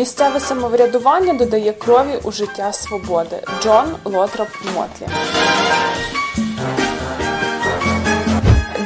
[0.00, 3.36] Місцеве самоврядування додає крові у життя свободи.
[3.62, 5.14] Джон Лотроп Мотлі.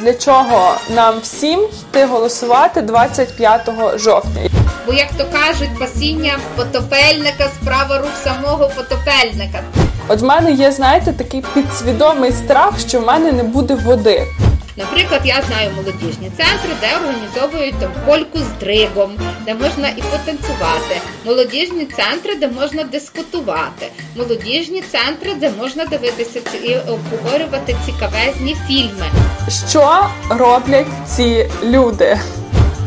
[0.00, 4.50] Для чого нам всім йти голосувати 25 жовтня?
[4.86, 9.62] Бо, як то кажуть, пасіння потопельника справа рук самого потопельника.
[10.08, 14.26] От в мене є, знаєте, такий підсвідомий страх, що в мене не буде води.
[14.76, 19.12] Наприклад, я знаю молодіжні центри, де організовують там польку з дригом,
[19.46, 26.76] де можна і потанцювати, молодіжні центри, де можна дискутувати, молодіжні центри, де можна дивитися і
[26.76, 29.06] обговорювати цікавезні фільми.
[29.68, 32.18] Що роблять ці люди?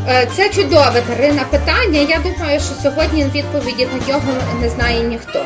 [0.09, 1.99] Е, Це чудове Дарина питання.
[1.99, 5.45] Я думаю, що сьогодні відповіді на нього не знає ніхто.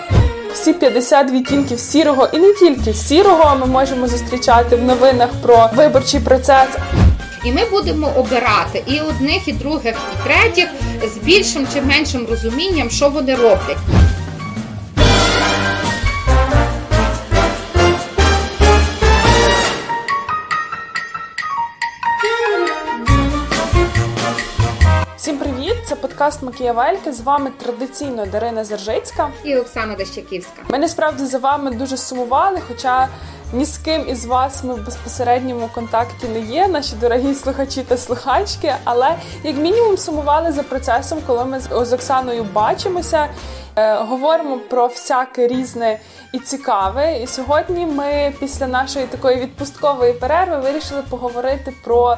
[0.53, 6.19] Всі 50 відтінків сірого і не тільки сірого ми можемо зустрічати в новинах про виборчий
[6.19, 6.67] процес.
[7.45, 10.69] І ми будемо обирати і одних, і других, і третіх
[11.15, 13.77] з більшим чи меншим розумінням, що вони роблять.
[26.21, 27.13] Подкаст Макіявельки.
[27.13, 29.29] З вами традиційно Дарина Зержицька.
[29.43, 30.61] І Оксана Дещаківська.
[30.69, 33.07] Ми насправді за вами дуже сумували, хоча
[33.53, 37.97] ні з ким із вас ми в безпосередньому контакті не є, наші дорогі слухачі та
[37.97, 38.75] слухачки.
[38.83, 43.27] Але як мінімум сумували за процесом, коли ми з Оксаною бачимося.
[43.75, 45.99] Е, говоримо про всяке різне
[46.33, 47.19] і цікаве.
[47.23, 52.17] І сьогодні ми після нашої такої відпусткової перерви вирішили поговорити про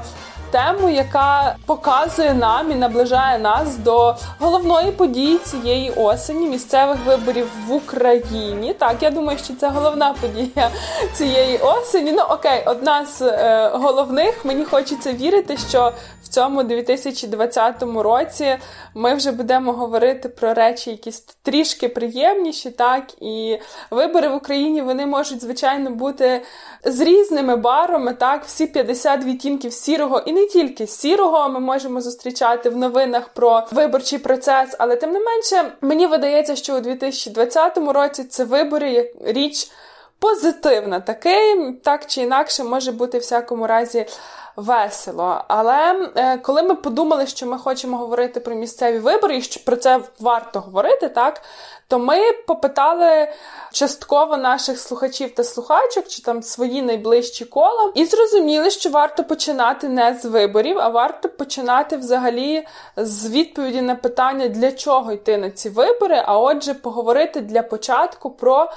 [0.53, 7.73] тему, яка показує нам і наближає нас до головної події цієї осені місцевих виборів в
[7.73, 8.73] Україні.
[8.73, 10.69] Так, я думаю, що це головна подія
[11.13, 12.11] цієї осені.
[12.11, 14.45] Ну окей, одна з е, головних.
[14.45, 15.91] Мені хочеться вірити, що
[16.23, 18.55] в цьому 2020 році
[18.95, 23.59] ми вже будемо говорити про речі, якісь трішки приємніші, так і
[23.91, 26.41] вибори в Україні вони можуть звичайно бути
[26.85, 28.13] з різними барами.
[28.13, 33.63] Так, всі 50 відтінків сірого і не тільки сірого ми можемо зустрічати в новинах про
[33.71, 39.07] виборчий процес, але тим не менше мені видається, що у 2020 році це вибори як
[39.25, 39.71] річ
[40.19, 40.99] позитивна.
[40.99, 44.05] Такий так чи інакше може бути в всякому разі.
[44.55, 49.63] Весело, але е, коли ми подумали, що ми хочемо говорити про місцеві вибори, і що
[49.65, 51.41] про це варто говорити, так
[51.87, 53.27] то ми попитали
[53.71, 59.89] частково наших слухачів та слухачок, чи там свої найближчі кола, і зрозуміли, що варто починати
[59.89, 65.49] не з виборів, а варто починати взагалі з відповіді на питання, для чого йти на
[65.49, 66.23] ці вибори.
[66.25, 68.69] А отже, поговорити для початку про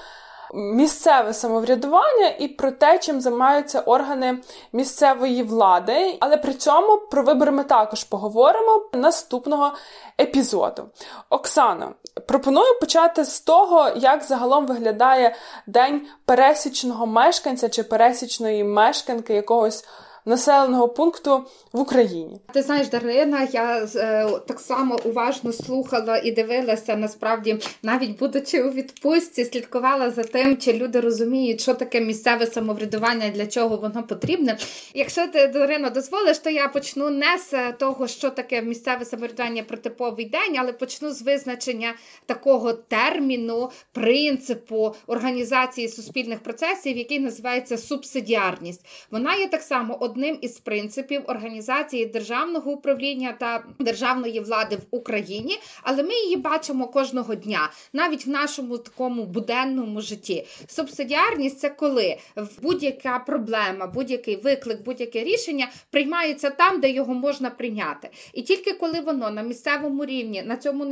[0.55, 4.39] місцеве самоврядування і про те, чим займаються органи
[4.73, 6.17] місцевої влади.
[6.21, 9.73] Але при цьому про вибори ми також поговоримо наступного
[10.21, 10.85] епізоду.
[11.31, 11.93] Оксана,
[12.29, 15.37] пропоную почати з того, як загалом виглядає
[15.67, 19.85] день пересічного мешканця чи пересічної мешканки якогось
[20.27, 22.41] населеного пункту в Україні.
[22.53, 28.71] Ти знаєш, Дарина, я е, так само уважно слухала і дивилася, насправді, навіть будучи у
[28.71, 34.59] відпустці, слідкувала за тим, чи люди розуміють, що таке місцеве самоврядування для чого воно потрібне.
[34.95, 39.77] Якщо ти, Дарина, дозволиш, то я почну не з того, що таке місцеве самоврядування про
[39.77, 41.95] типовий день, але почну з визначення
[42.27, 48.87] такого терміну, принципу організації суспільних процесів, який називається субсидіарність.
[49.11, 55.59] Вона є так само одним із принципів організації державного управління та державної влади в Україні,
[55.83, 60.47] але ми її бачимо кожного дня, навіть в нашому такому буденному житті.
[60.69, 62.17] Субсидіарність це коли
[62.63, 68.11] будь-яка проблема, будь-який виклик, будь-яке рішення приймається там, де його можна прийняти.
[68.33, 70.85] І тільки коли воно на місцевому рівні, на цьому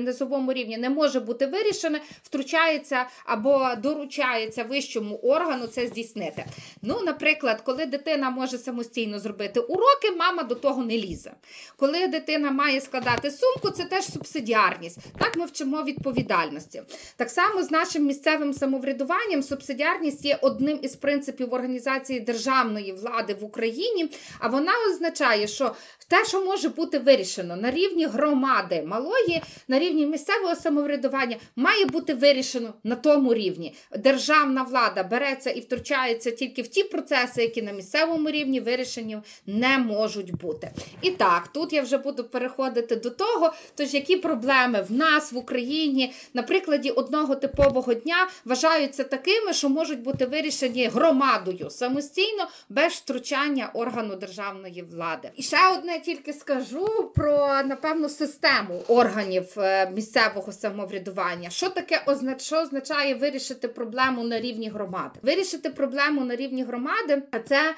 [0.00, 6.44] низовому рівні не може бути вирішене, втручається або доручається вищому органу це здійснити.
[6.82, 11.32] Ну, наприклад, коли дитина може самостійно зробити уроки, мама до того не лізе.
[11.76, 14.98] Коли дитина має складати сумку, це теж субсидіарність.
[15.18, 16.82] Так ми вчимо відповідальності.
[17.16, 23.44] Так само з нашим місцевим самоврядуванням субсидіарність є одним із принципів організації державної влади в
[23.44, 25.74] Україні, а вона означає, що
[26.08, 32.14] те, що може бути вирішено на рівні громади малої, на рівні місцевого самоврядування, має бути
[32.14, 33.74] вирішено на тому рівні.
[33.98, 39.18] Державна влада береться і втручається тільки в ті процеси, які на місцевому рівні рівні вирішені
[39.46, 40.70] не можуть бути.
[41.02, 45.36] І так, тут я вже буду переходити до того, тож які проблеми в нас в
[45.36, 52.92] Україні на прикладі одного типового дня вважаються такими, що можуть бути вирішені громадою самостійно без
[52.92, 55.30] втручання органу державної влади.
[55.36, 61.50] І ще одне тільки скажу про напевно систему органів е, місцевого самоврядування.
[61.50, 62.04] Що таке
[62.38, 65.20] що означає вирішити проблему на рівні громади?
[65.22, 67.74] Вирішити проблему на рівні громади, це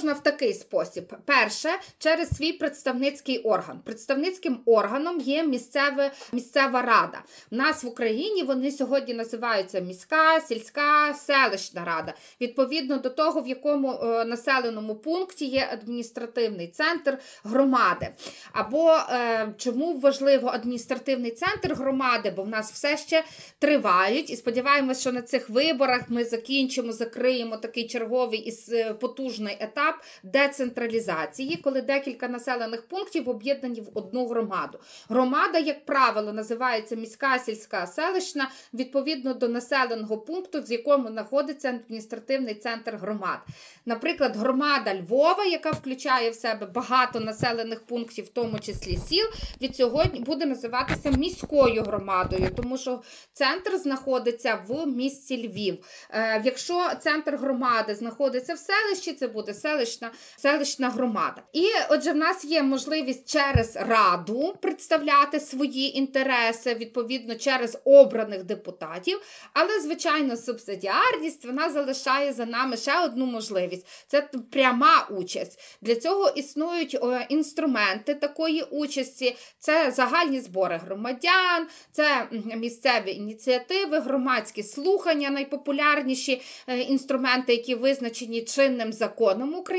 [0.00, 1.68] можна в такий спосіб: перше,
[1.98, 3.80] через свій представницький орган.
[3.84, 7.22] Представницьким органом є місцеве місцева рада.
[7.50, 12.14] У нас в Україні вони сьогодні називаються міська, сільська, селищна рада.
[12.40, 18.08] Відповідно до того, в якому е, населеному пункті є адміністративний центр громади.
[18.52, 23.24] Або е, чому важливо адміністративний центр громади, бо в нас все ще
[23.58, 24.30] тривають.
[24.30, 29.89] І сподіваємося, що на цих виборах ми закінчимо, закриємо такий черговий і е, потужний етап
[30.22, 34.78] децентралізації, коли декілька населених пунктів об'єднані в одну громаду.
[35.08, 42.54] Громада, як правило, називається міська, сільська, селищна, відповідно до населеного пункту, з якому знаходиться адміністративний
[42.54, 43.38] центр громад.
[43.86, 49.26] Наприклад, громада Львова, яка включає в себе багато населених пунктів, в тому числі сіл,
[49.62, 53.02] від сьогодні буде називатися міською громадою, тому що
[53.32, 55.78] центр знаходиться в місті Львів.
[56.10, 61.42] Е, Якщо центр громади знаходиться в селищі, це буде селищна, селищна громада.
[61.52, 69.20] І отже, в нас є можливість через раду представляти свої інтереси, відповідно, через обраних депутатів.
[69.52, 75.78] Але, звичайно, субсидіарність вона залишає за нами ще одну можливість: це пряма участь.
[75.80, 84.62] Для цього існують е, інструменти такої участі: це загальні збори громадян, це місцеві ініціативи, громадські
[84.62, 89.69] слухання, найпопулярніші е, інструменти, які визначені чинним законом України.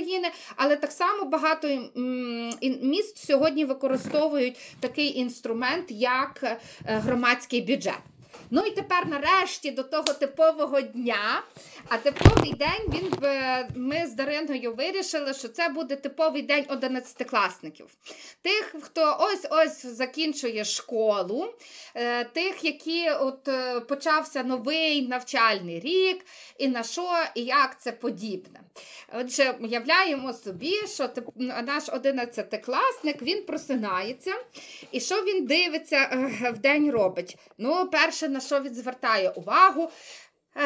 [0.55, 1.67] Але так само багато
[2.81, 8.10] міст сьогодні використовують такий інструмент, як е, громадський бюджет.
[8.53, 11.43] Ну і тепер, нарешті, до того типового дня.
[11.87, 13.11] А типовий день він
[13.75, 17.85] ми з Дариною вирішили, що це буде типовий день одинадцятикласників.
[18.41, 21.53] Тих, хто ось-ось закінчує школу,
[21.95, 26.25] е, тих, які от е, почався новий навчальний рік,
[26.57, 28.59] і на що і як це подібне.
[29.13, 34.35] Отже, уявляємо собі, що наш одинадцятикласник він просинається,
[34.91, 37.37] і що він дивиться е, в день робить.
[37.57, 39.91] Ну, перше, на що він звертає увагу,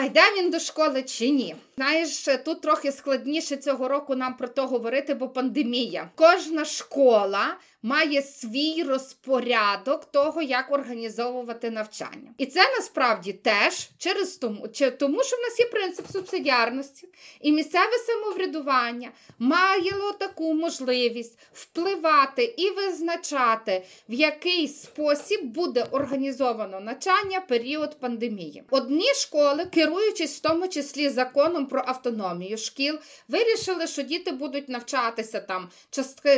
[0.06, 1.56] Йде він до школи чи ні?
[1.75, 6.10] Знаєш, тут трохи складніше цього року нам про то говорити, бо пандемія.
[6.16, 12.30] Кожна школа має свій розпорядок того, як організовувати навчання.
[12.38, 14.68] І це насправді теж через тому,
[15.00, 17.08] тому що в нас є принцип субсидіарності,
[17.42, 27.42] і місцеве самоврядування маяло таку можливість впливати і визначати, в який спосіб буде організовано навчання
[27.42, 28.64] період пандемії.
[28.70, 35.40] Одні школи, керуючись в тому числі законом про автономію шкіл, вирішили, що діти будуть навчатися
[35.40, 35.70] там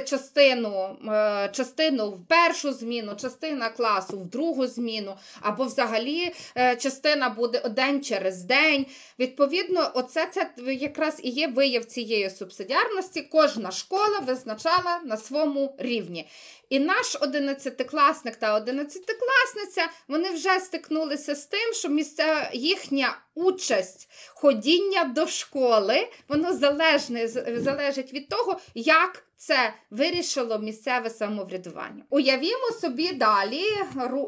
[0.06, 0.98] частину.
[1.44, 7.70] Е, частину в першу зміну, частина класу в другу зміну, або взагалі е, частина буде
[7.70, 8.86] день через день.
[9.20, 13.22] Відповідно, оце це якраз і є вияв цієї субсидіарності.
[13.22, 16.28] Кожна школа визначала на своєму рівні.
[16.70, 25.04] І наш одинадцятикласник та одинадцятикласниця вони вже стикнулися з тим, що місце їхня участь ходіння
[25.04, 32.04] до школи, воно залежне, залежить від того, як це вирішило місцеве самоврядування.
[32.10, 33.64] Уявімо собі далі,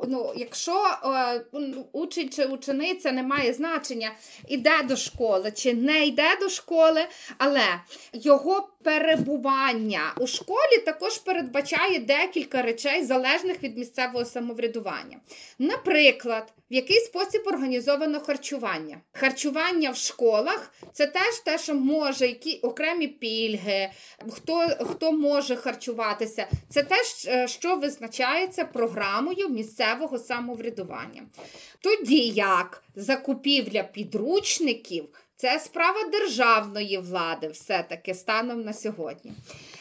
[0.07, 1.41] ну, якщо е,
[1.91, 4.11] учень чи учениця не має значення,
[4.47, 7.05] іде до школи чи не йде до школи,
[7.37, 7.65] але
[8.13, 15.17] його перебування у школі також передбачає декілька речей, залежних від місцевого самоврядування.
[15.59, 19.01] Наприклад, в який спосіб організовано харчування.
[19.11, 23.89] Харчування в школах це теж те, що може які окремі пільги,
[24.29, 26.47] хто хто може харчуватися.
[26.69, 31.23] Це теж, е, що визначається програмою місцевого самоврядування.
[31.81, 39.31] Тоді як закупівля підручників це справа державної влади, все-таки станом на сьогодні.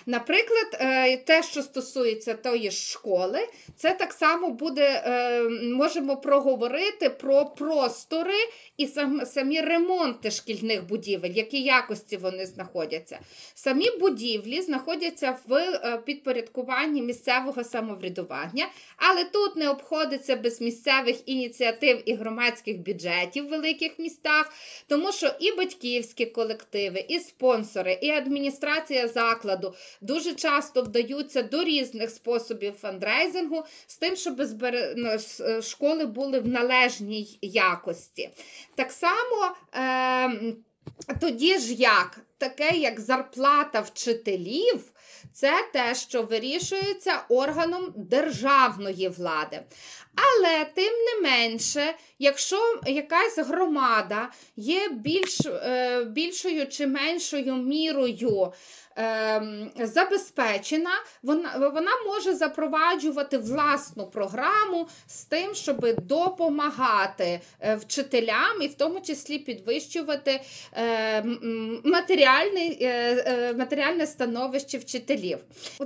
[0.07, 3.39] Наприклад, е, те, що стосується тої школи,
[3.77, 8.39] це так само буде, е, можемо проговорити про простори
[8.77, 8.87] і
[9.25, 13.19] самі ремонти шкільних будівель, які якості вони знаходяться.
[13.55, 22.03] Самі будівлі знаходяться в е, підпорядкуванні місцевого самоврядування, але тут не обходиться без місцевих ініціатив
[22.05, 24.53] і громадських бюджетів в великих містах,
[24.89, 31.65] тому що і і батьківські колективи, і спонсори, і адміністрація закладу дуже часто вдаються до
[31.65, 35.19] різних способів фандрейзингу з тим, щоб е,
[35.63, 38.31] школи були в належній якості.
[38.75, 39.55] Так само.
[39.75, 40.55] Е
[41.21, 44.93] тоді ж як таке, як зарплата вчителів,
[45.33, 49.61] це те, що вирішується органом державної влади.
[50.15, 58.53] Але тим не менше, якщо якась громада є більш, е, більшою чи меншою мірою
[59.79, 60.91] забезпечена,
[61.23, 69.01] вона вона може запроваджувати власну програму з тим, щоб допомагати е, вчителям і в тому
[69.01, 70.41] числі підвищувати
[70.73, 71.23] е,
[71.85, 72.77] матеріальне,
[74.01, 75.39] е, становище вчителів.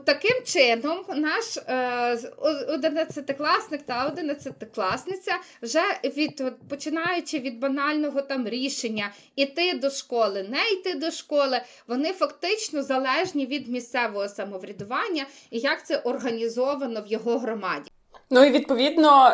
[0.04, 9.90] Таким чином, наш 11-класник та 11-класниця вже від починаючи від банального там рішення іти до
[9.90, 15.98] школи, не йти до школи, вони фактично залежать залежні від місцевого самоврядування і як це
[15.98, 17.90] організовано в його громаді.
[18.34, 19.32] Ну і відповідно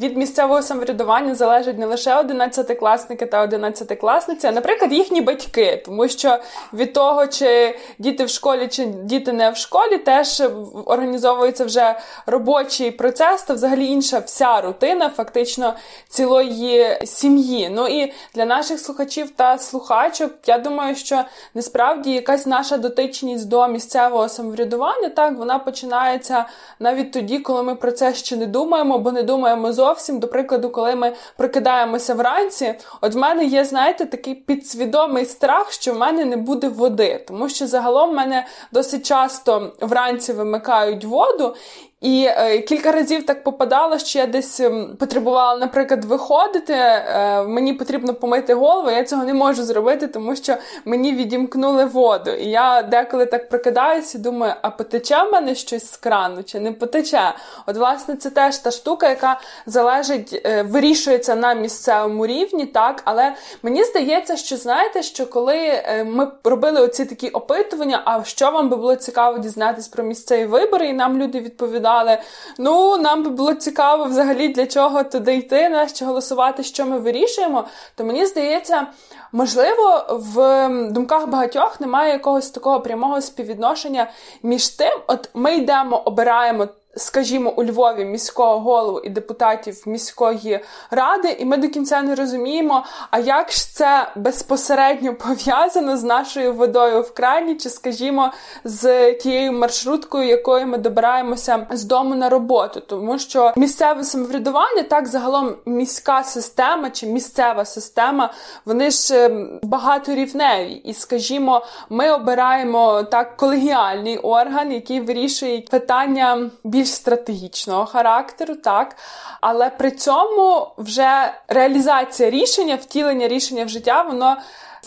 [0.00, 6.38] від місцевого самоврядування залежать не лише одинадцятикласники та одинадцятикласниці, а наприклад, їхні батьки, тому що
[6.72, 10.42] від того, чи діти в школі, чи діти не в школі, теж
[10.84, 15.74] організовується вже робочий процес, та взагалі інша вся рутина, фактично
[16.08, 17.68] цілої сім'ї.
[17.72, 23.68] Ну і для наших слухачів та слухачок, я думаю, що насправді якась наша дотичність до
[23.68, 26.44] місцевого самоврядування, так вона починається
[26.80, 30.18] навіть тоді, коли ми про це ще не думаємо, бо не думаємо зовсім.
[30.18, 35.92] До прикладу, коли ми прокидаємося вранці, от в мене є, знаєте, такий підсвідомий страх, що
[35.92, 41.54] в мене не буде води, тому що загалом в мене досить часто вранці вимикають воду.
[42.00, 46.72] І е, кілька разів так попадало, що я десь ем, потребувала, наприклад, виходити.
[46.72, 48.90] Е, мені потрібно помити голову.
[48.90, 52.30] Я цього не можу зробити, тому що мені відімкнули воду.
[52.30, 56.72] І я деколи так прокидаюся думаю, а потече в мене щось з крану чи не
[56.72, 57.34] потече?
[57.66, 63.02] От, власне, це теж та штука, яка залежить, е, вирішується на місцевому рівні, так.
[63.04, 68.50] Але мені здається, що знаєте, що коли е, ми робили оці такі опитування, а що
[68.50, 72.18] вам би було цікаво дізнатись про місцеві вибори, і нам люди відповідали розповідали.
[72.58, 76.98] Ну, нам би було цікаво взагалі для чого туди йти, на що голосувати, що ми
[76.98, 77.64] вирішуємо.
[77.96, 78.86] То мені здається,
[79.32, 84.10] можливо, в думках багатьох немає якогось такого прямого співвідношення
[84.42, 91.36] між тим, от ми йдемо, обираємо скажімо, у Львові міського голову і депутатів міської ради,
[91.38, 97.02] і ми до кінця не розуміємо, а як ж це безпосередньо пов'язано з нашою водою
[97.02, 98.32] в крані, чи, скажімо,
[98.64, 105.06] з тією маршруткою, якою ми добираємося з дому на роботу, тому що місцеве самоврядування, так
[105.06, 108.32] загалом міська система чи місцева система,
[108.64, 110.72] вони ж ем, багаторівневі.
[110.72, 118.96] І, скажімо, ми обираємо так колегіальний орган, який вирішує питання більш більш стратегічного характеру, так.
[119.40, 124.36] Але при цьому вже реалізація рішення, втілення рішення в життя, воно.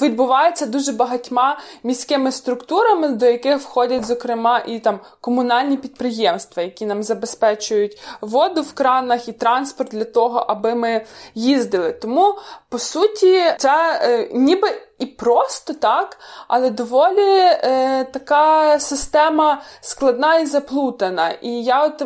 [0.01, 7.03] Відбувається дуже багатьма міськими структурами, до яких входять, зокрема, і там комунальні підприємства, які нам
[7.03, 11.05] забезпечують воду в кранах і транспорт для того, аби ми
[11.35, 11.91] їздили.
[11.91, 12.35] Тому
[12.71, 14.67] по суті, це е, ніби
[14.99, 21.31] і просто так, але доволі е, така система складна і заплутана.
[21.31, 22.03] І я от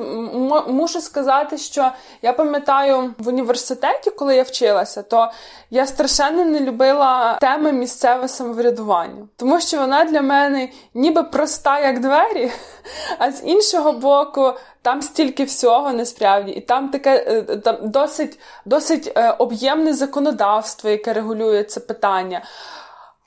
[0.67, 1.91] мушу сказати, що
[2.21, 5.31] я пам'ятаю в університеті, коли я вчилася, то
[5.69, 11.99] я страшенно не любила теми місцеве самоврядування, тому що вона для мене ніби проста, як
[11.99, 12.51] двері,
[13.19, 14.53] а з іншого боку.
[14.85, 21.13] Там стільки всього насправді, і там таке е, там досить досить е, об'ємне законодавство, яке
[21.13, 22.41] регулює це питання.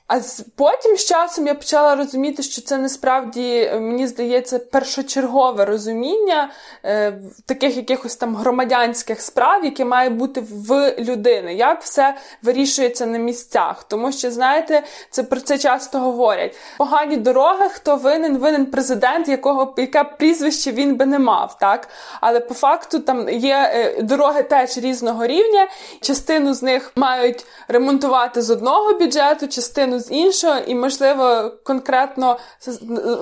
[0.09, 0.19] А
[0.55, 6.49] потім з часом я почала розуміти, що це насправді, е, мені здається, першочергове розуміння
[6.85, 7.13] е,
[7.45, 13.83] таких якихось там громадянських справ, які має бути в людини, як все вирішується на місцях.
[13.83, 16.55] Тому що, знаєте, це про це часто говорять.
[16.77, 21.57] Погані дороги, хто винен, винен президент, якого яке прізвище він би не мав.
[21.57, 21.87] так?
[22.21, 25.67] Але по факту там є е, дороги теж різного рівня.
[26.01, 32.39] Частину з них мають ремонтувати з одного бюджету, частину з іншого, і, можливо, конкретно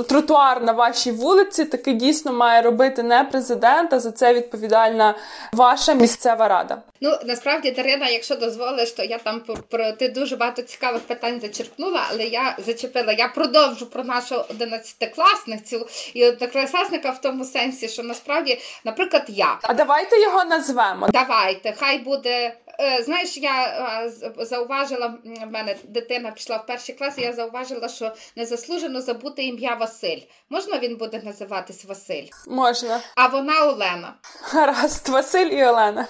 [0.10, 5.15] тротуар на вашій вулиці таки дійсно має робити не президент, а за це відповідальна
[5.53, 6.81] ваша місцева рада.
[7.01, 12.01] Ну насправді, Дарина, якщо дозволиш, то я там про ти дуже багато цікавих питань зачерпнула,
[12.12, 13.13] але я зачепила.
[13.13, 19.60] Я продовжу про нашу одинадцятикласницю і однокласника в тому сенсі, що насправді, наприклад, я.
[19.62, 21.07] А давайте його назвемо.
[21.13, 22.53] Давайте, хай буде
[23.01, 29.01] знаєш, я зауважила, в мене дитина пішла в перший клас, і я зауважила, що незаслужено
[29.01, 30.22] забути ім'я Василь.
[30.50, 32.25] Можна він буде називатись Василь?
[32.48, 33.01] Можна.
[33.15, 34.13] А вона Олена.
[34.41, 36.07] Гаразд, Василь і Олена.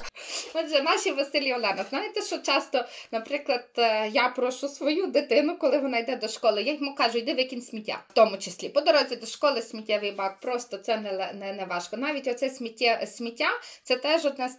[0.54, 1.86] Отже, наші Василь і Олена.
[1.90, 6.74] Знаєте, що часто, наприклад, е, я прошу свою дитину, коли вона йде до школи, я
[6.74, 8.70] йому кажу, йди викинь сміття, в тому числі.
[8.70, 11.98] По дорозі до школи сміттєвий бак, просто це не не, не важко.
[11.98, 13.50] Навіть оце сміття, сміття
[13.84, 14.50] це теж одне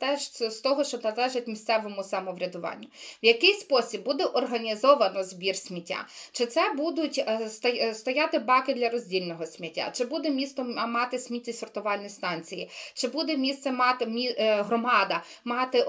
[0.51, 2.87] з того, що належить місцевому самоврядуванню.
[3.23, 6.07] В який спосіб буде організовано збір сміття?
[6.33, 9.91] Чи це будуть е, е, стояти баки для роздільного сміття?
[9.95, 12.71] Чи буде місто мати сміттєсортувальні станції?
[12.95, 14.35] Чи буде місце мати
[14.69, 15.87] громада, мати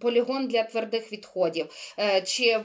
[0.00, 1.66] полігон для твердих відходів
[2.24, 2.58] чи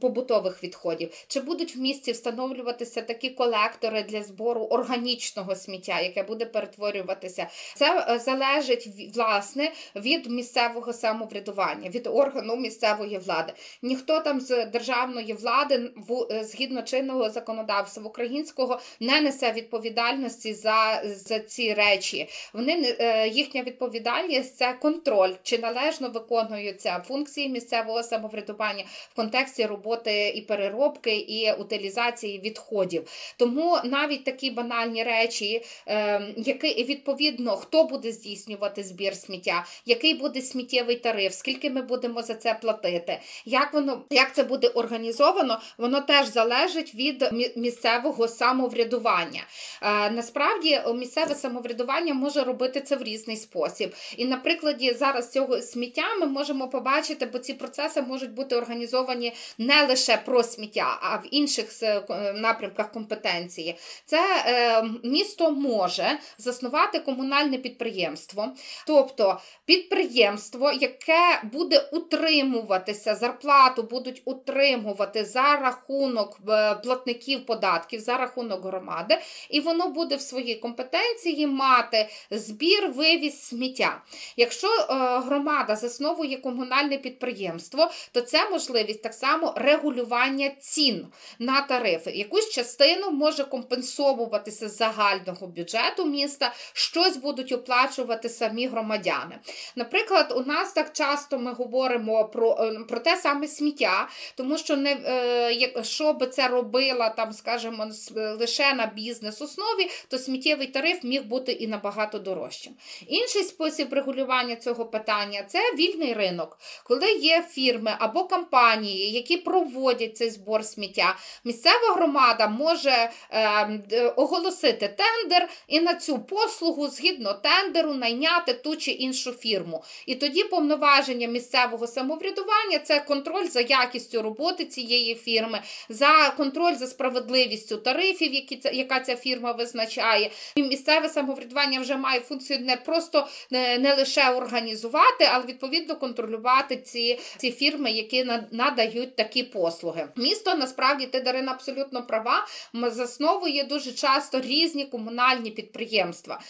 [0.00, 1.10] побутових відходів?
[1.28, 7.46] Чи будуть в місті встановлюватися такі колектори для збору органічного сміття, яке буде перетворюватися?
[7.74, 13.52] Це е, залежить власне від місцевого самоврядування, від органу місцевої влади.
[13.82, 15.90] Ніхто там з державної влади,
[16.30, 22.28] е, згідно чинного законодавства українського, не несе відповідальності за за ці речі.
[22.52, 30.28] Вони е, їхня відповідальність це контроль, чи належно виконуються функції місцевого самоврядування в контексті роботи
[30.28, 33.08] і переробки і утилізації відходів.
[33.36, 40.40] Тому навіть такі банальні речі, ем, які відповідно хто буде здійснювати збір сміття, який буде
[40.40, 46.00] сміттєвий тариф, скільки ми будемо за це платити, як воно як це буде організовано, воно
[46.00, 49.40] теж залежить від місцевого самоврядування.
[49.82, 53.94] Е, насправді, місцеве самоврядування може робити це в різний спосіб.
[54.16, 59.32] І на прикладі зараз цього сміття ми можемо побачити, бо ці процеси можуть бути організовані
[59.58, 62.02] не лише про сміття, а в інших е,
[62.34, 63.76] напрямках компетенції.
[64.04, 68.52] Це е, місто може заснувати комунальне підприємство,
[68.86, 78.64] тобто підприємство, яке буде утримуватися, зарплату будуть утримувати за рахунок е, платників податків, за рахунок
[78.64, 79.18] громади,
[79.50, 84.02] і воно буде в своїй компетенції мати збір, вивіз сміття.
[84.36, 84.84] Якщо е,
[85.18, 91.06] громада засновує комунальне підприємство, то це можливість так само регулювання цін
[91.38, 92.10] на тарифи.
[92.10, 99.38] Якусь частину може компенсовуватися з загального бюджету міста, щось будуть оплачувати самі громадяни.
[99.76, 104.76] Наприклад, у нас так часто ми говоримо про е, про те саме сміття, тому що
[104.76, 111.24] не е, якщо би це робила там, скажімо, лише на бізнес-основі, то сміттєвий тариф міг
[111.24, 112.72] бути і набагато дорожчим.
[113.06, 120.16] Інший спосіб регулювання цього питання це вільний ринок, коли є фірми або компанії, які проводять
[120.16, 121.16] цей збор сміття.
[121.44, 128.90] Місцева громада може е, оголосити тендер і на цю послугу згідно тендеру найняти ту чи
[128.90, 129.84] іншу фірму.
[130.06, 136.86] І тоді повноваження місцевого самоврядування це контроль за якістю роботи цієї фірми, за контроль за
[136.86, 140.30] справедливістю тарифів, які яка ця фірма визначає.
[140.54, 146.76] І місцеве самоврядування вже має функцію не просто не, не лише організувати, але відповідно контролювати
[146.76, 150.08] ці, ці фірми, які надають такі послуги.
[150.16, 156.40] Місто насправді ти Дарина абсолютно права, засновує дуже часто різні комунальні підприємства.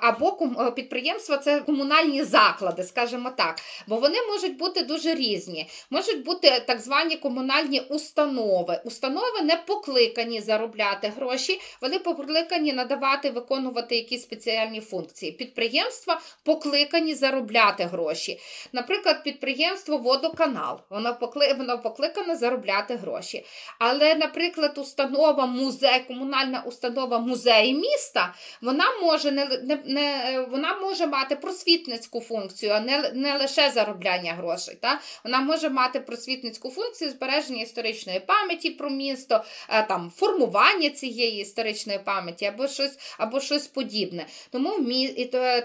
[0.00, 0.38] Або
[0.76, 3.60] підприємства це комунальні заклади, скажімо так.
[3.86, 5.68] Бо вони можуть бути дуже різні.
[5.90, 8.80] Можуть бути так звані комунальні установи.
[8.84, 15.32] Установи не покликані заробляти гроші, вони покликані надавати, виконувати якісь спеціальні функції.
[15.32, 18.40] Підприємства покликані заробляти гроші.
[18.72, 23.44] Наприклад, підприємство Водоканал, воно покликане заробляти гроші.
[23.78, 31.06] Але, наприклад, установа музей, комунальна установа музеї міста, вона може не, не, не вона може
[31.06, 33.70] мати просвітницьку функцію, а не не лише
[34.08, 34.78] заробляння грошей.
[34.80, 35.00] Та?
[35.24, 41.98] Вона може мати просвітницьку функцію збереження історичної пам'яті про місто, е, там, формування цієї історичної
[41.98, 44.26] пам'яті або щось або щось подібне.
[44.50, 44.70] Тому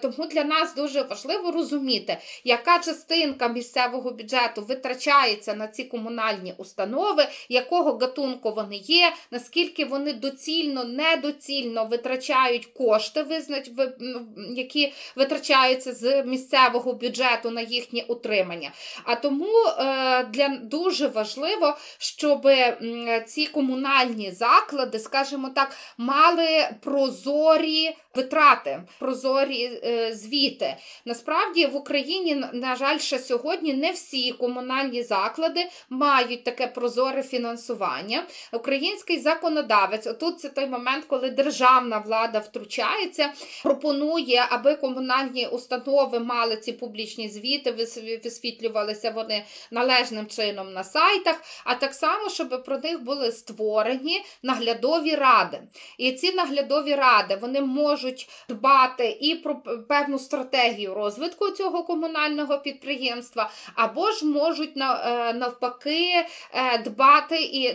[0.01, 7.27] тому для нас дуже важливо розуміти, яка частинка місцевого бюджету витрачається на ці комунальні установи,
[7.49, 13.25] якого гатунку вони є, наскільки вони доцільно, недоцільно витрачають кошти,
[14.56, 18.33] які витрачаються з місцевого бюджету на їхнє утримання.
[19.04, 22.48] А тому е, для дуже важливо, щоб
[23.28, 30.76] ці комунальні заклади, скажімо так, мали прозорі витрати, прозорі е, звіти.
[31.06, 38.24] Насправді в Україні, на жаль, ще сьогодні не всі комунальні заклади мають таке прозоре фінансування.
[38.52, 46.58] Український законодавець, отут це той момент, коли державна влада втручається, пропонує, аби комунальні установи мали
[46.58, 47.72] ці публічні звіти,
[48.23, 55.15] висвітлювалися вони належним чином на сайтах, а так само, щоб про них були створені наглядові
[55.15, 55.62] ради.
[55.97, 59.55] І ці наглядові ради вони можуть дбати і про
[59.88, 67.73] певну стратегію розвитку цього комунального підприємства, або ж можуть е, навпаки е, дбати і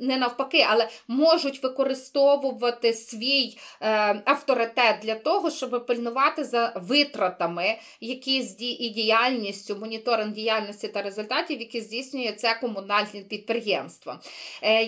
[0.00, 8.38] не навпаки, але можуть використовувати свій е, авторитет для того, щоб пильнувати за витратами, які
[8.60, 14.18] і діяльністю, моніторинг діяльності та результатів, які здійснює це комунальне підприємство.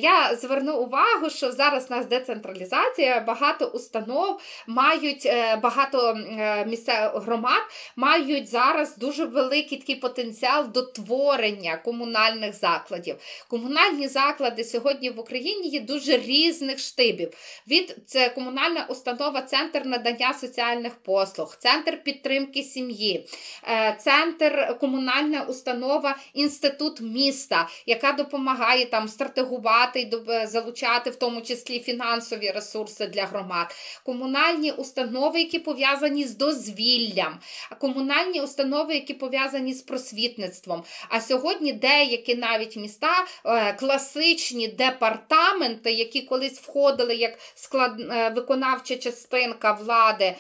[0.01, 5.29] Я зверну увагу, що зараз у нас децентралізація, багато установ мають
[5.63, 6.19] багато
[6.67, 7.63] місцевих громад
[7.97, 13.17] мають зараз дуже великий такий потенціал до творення комунальних закладів.
[13.49, 17.31] Комунальні заклади сьогодні в Україні є дуже різних штибів.
[17.69, 23.27] Від це комунальна установа, центр надання соціальних послуг, центр підтримки сім'ї,
[23.69, 30.11] е, центр комунальна установа, інститут міста, яка допомагає там стратегувати і
[30.47, 33.75] залучати в тому числі фінансові ресурси для громад,
[34.05, 37.39] комунальні установи, які пов'язані з дозвіллям,
[37.81, 40.83] комунальні установи, які пов'язані з просвітництвом.
[41.09, 48.97] А сьогодні деякі навіть міста, е, класичні департаменти, які колись входили як склад е, виконавча
[48.97, 50.37] частинка влади е,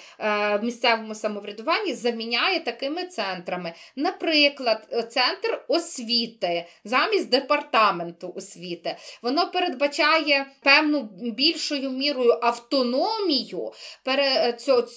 [0.56, 3.72] в місцевому самоврядуванні, заміняє такими центрами.
[3.96, 4.30] Наприклад,
[5.11, 8.97] центр освіти замість департаменту освіти.
[9.23, 13.73] Воно передбачає певну більшою мірою автономію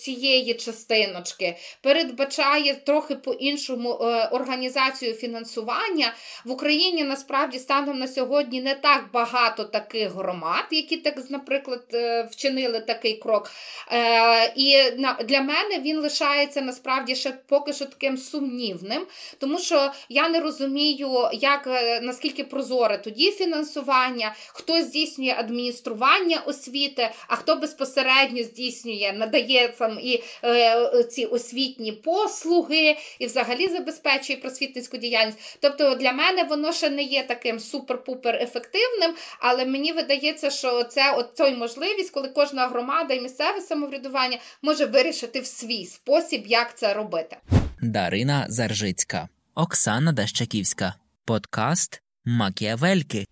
[0.03, 3.89] цієї частиночки, передбачає трохи по-іншому
[4.31, 6.13] організацію фінансування.
[6.45, 12.23] В Україні насправді станом на сьогодні не так багато таких громад, які так, наприклад, е,
[12.31, 13.51] вчинили такий крок.
[13.91, 14.91] Е, і
[15.25, 21.29] для мене він лишається насправді ще поки що таким сумнівним, тому що я не розумію,
[21.33, 29.67] як е, наскільки прозоре тоді фінансування, хто здійснює адміністрування освіти, а хто безпосередньо здійснює, надає
[29.67, 35.57] там і е, ці освітні послуги, і взагалі забезпечує просвітницьку діяльність.
[35.61, 41.13] Тобто для мене воно ще не є таким супер-пупер ефективним, але мені видається, що це
[41.17, 46.77] от той можливість, коли кожна громада і місцеве самоврядування може вирішити в свій спосіб, як
[46.77, 47.37] це робити.
[47.83, 50.93] Дарина Заржицька, Оксана Дащаківська,
[51.25, 53.25] подкаст Макіавельки.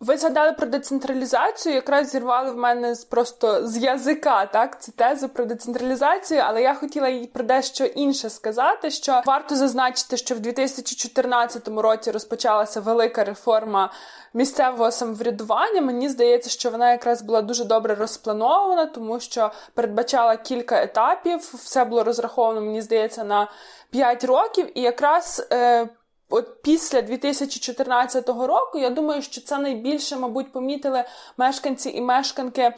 [0.00, 5.44] Ви згадали про децентралізацію, якраз зірвали в мене просто з язика так цю тезу про
[5.44, 8.90] децентралізацію, але я хотіла їй про дещо інше сказати.
[8.90, 13.92] Що варто зазначити, що в 2014 році розпочалася велика реформа
[14.34, 15.80] місцевого самоврядування.
[15.80, 21.38] Мені здається, що вона якраз була дуже добре розпланована, тому що передбачала кілька етапів.
[21.54, 23.48] Все було розраховано, мені здається, на
[23.90, 25.48] 5 років, і якраз.
[25.52, 25.88] Е,
[26.32, 31.04] От після 2014 року я думаю, що це найбільше, мабуть, помітили
[31.36, 32.72] мешканці і мешканки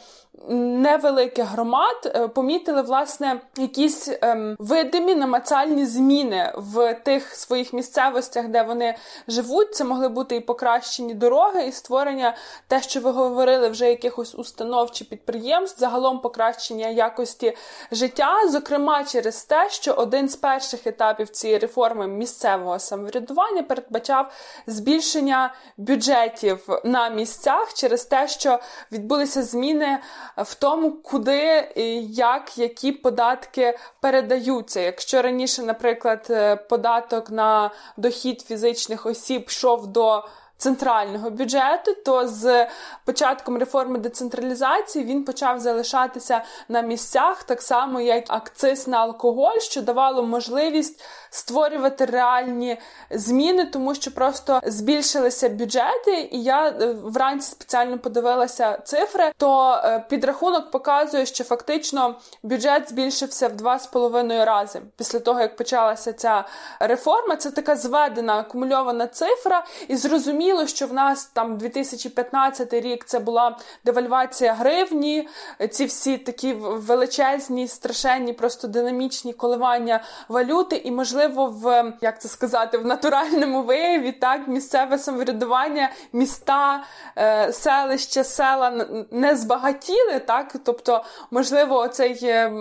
[0.48, 8.62] невеликих громад, е, помітили власне якісь ем, видимі намацальні зміни в тих своїх місцевостях, де
[8.62, 8.96] вони
[9.28, 9.74] живуть.
[9.74, 12.36] Це могли бути і покращені дороги, і створення
[12.68, 17.56] те, що ви говорили, вже якихось установ чи підприємств, загалом покращення якості
[17.92, 24.32] життя, зокрема через те, що один з перших етапів цієї реформи місцевого самоврядування передбачав
[24.66, 28.58] збільшення бюджетів на місцях через те, що
[28.92, 29.98] відбулися зміни
[30.36, 31.72] в тому, куди
[32.10, 34.80] як які податки передаються.
[34.80, 40.24] Якщо раніше, наприклад, е, податок на дохід фізичних осіб йшов до
[40.56, 42.66] центрального бюджету, то з
[43.04, 49.82] початком реформи децентралізації він почав залишатися на місцях, так само як акциз на алкоголь, що
[49.82, 52.78] давало можливість створювати реальні
[53.10, 56.28] зміни, тому що просто збільшилися бюджети.
[56.32, 59.32] І я е, вранці спеціально подивилася цифри.
[59.36, 65.40] То е, підрахунок показує, що фактично бюджет збільшився в два з половиною рази після того,
[65.40, 66.44] як почалася ця
[66.80, 67.36] реформа.
[67.36, 73.58] Це така зведена акумульована цифра, і зрозуміло, що в нас там 2015 рік це була
[73.84, 75.28] девальвація гривні,
[75.70, 80.76] ці всі такі величезні, страшенні, просто динамічні коливання валюти.
[80.76, 86.84] І можливо можливо, в як це сказати, в натуральному вияві так місцеве самоврядування, міста,
[87.18, 90.56] е, селища, села не збагатіли, так?
[90.64, 92.52] Тобто, можливо, цей е,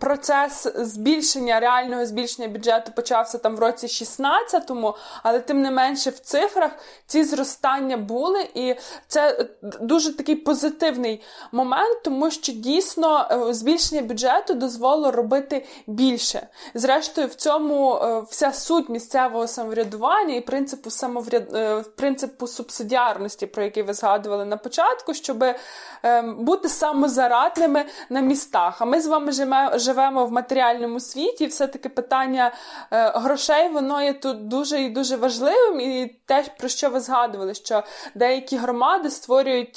[0.00, 6.18] процес збільшення реального збільшення бюджету почався там в році 16-му, але тим не менше в
[6.18, 6.70] цифрах
[7.06, 8.74] ці зростання були, і
[9.08, 9.46] це
[9.80, 16.48] дуже такий позитивний момент, тому що дійсно е, збільшення бюджету дозволило робити більше.
[16.74, 21.54] Зрештою, в цьому е, вся суть місцевого самоврядування і принципу самовряд...
[21.54, 25.44] Е, принципу субсидіарності, про який ви згадували на початку, щоб
[26.38, 28.82] бути самозарадними на містах.
[28.82, 29.32] А ми з вами
[29.74, 32.52] живемо в матеріальному світі, і все таки питання
[32.90, 35.80] грошей воно є тут дуже і дуже важливим.
[35.80, 37.15] І те, про що ви згадували,
[37.52, 37.82] що
[38.14, 39.76] деякі громади створюють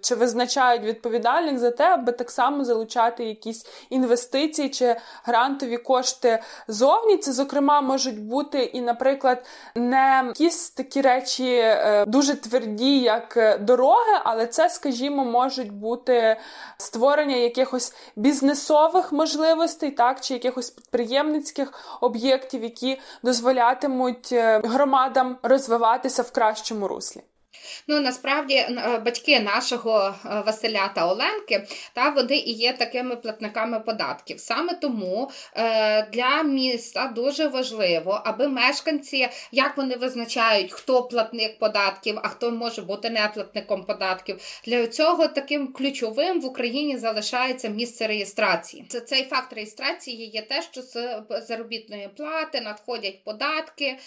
[0.00, 7.16] чи визначають відповідальних за те, аби так само залучати якісь інвестиції чи грантові кошти зовні.
[7.16, 14.20] Це, зокрема, можуть бути і, наприклад, не якісь такі речі е, дуже тверді, як дороги,
[14.24, 16.36] але це, скажімо, можуть бути
[16.76, 26.30] створення якихось бізнесових можливостей, так, чи якихось підприємницьких об'єктів, які дозволятимуть е, громадам розвиватися в
[26.30, 27.22] кращому руслі.
[27.88, 33.80] Ну насправді е, батьки нашого е, Василя та Оленки, та вони і є такими платниками
[33.80, 34.40] податків.
[34.40, 42.18] Саме тому е, для міста дуже важливо, аби мешканці, як вони визначають, хто платник податків,
[42.22, 44.40] а хто може бути не платником податків.
[44.66, 48.84] Для цього таким ключовим в Україні залишається місце реєстрації.
[48.88, 53.98] Це цей факт реєстрації є те, що з заробітної плати надходять податки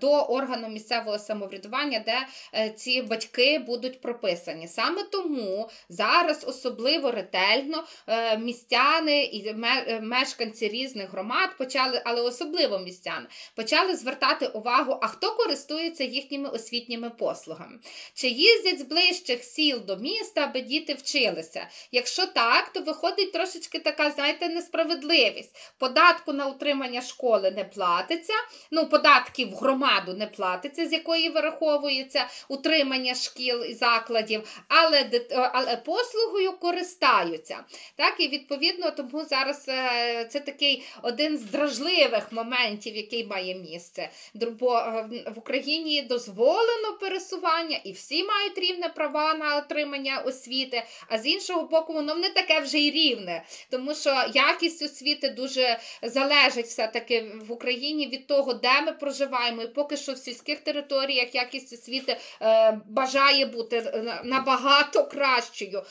[0.00, 2.26] до органу місцевого самоврядування, де
[2.70, 4.68] ці батьки будуть прописані.
[4.68, 12.78] Саме тому зараз особливо ретельно е, містяни і е, мешканці різних громад почали, але особливо
[12.78, 17.78] містяни, почали звертати увагу, а хто користується їхніми освітніми послугами.
[18.14, 21.68] Чи їздять з ближчих сіл до міста, аби діти вчилися?
[21.92, 25.56] Якщо так, то виходить трошечки така, знаєте, несправедливість.
[25.78, 28.32] Податку на утримання школи не платиться,
[28.70, 35.10] ну, податків в громаду не платиться, з якої вираховується утримання утримання шкіл і закладів, але
[35.52, 37.64] але послугою користаються.
[37.96, 44.10] Так, І відповідно, тому зараз е, це такий один з дражливих моментів, який має місце.
[44.34, 51.18] Бо е, в Україні дозволено пересування, і всі мають рівне права на отримання освіти, а
[51.18, 56.66] з іншого боку, воно не таке вже й рівне, тому що якість освіти дуже залежить
[56.66, 61.72] все-таки в Україні від того, де ми проживаємо, і поки що в сільських територіях якість
[61.72, 65.82] освіти е, бажає бути набагато кращою.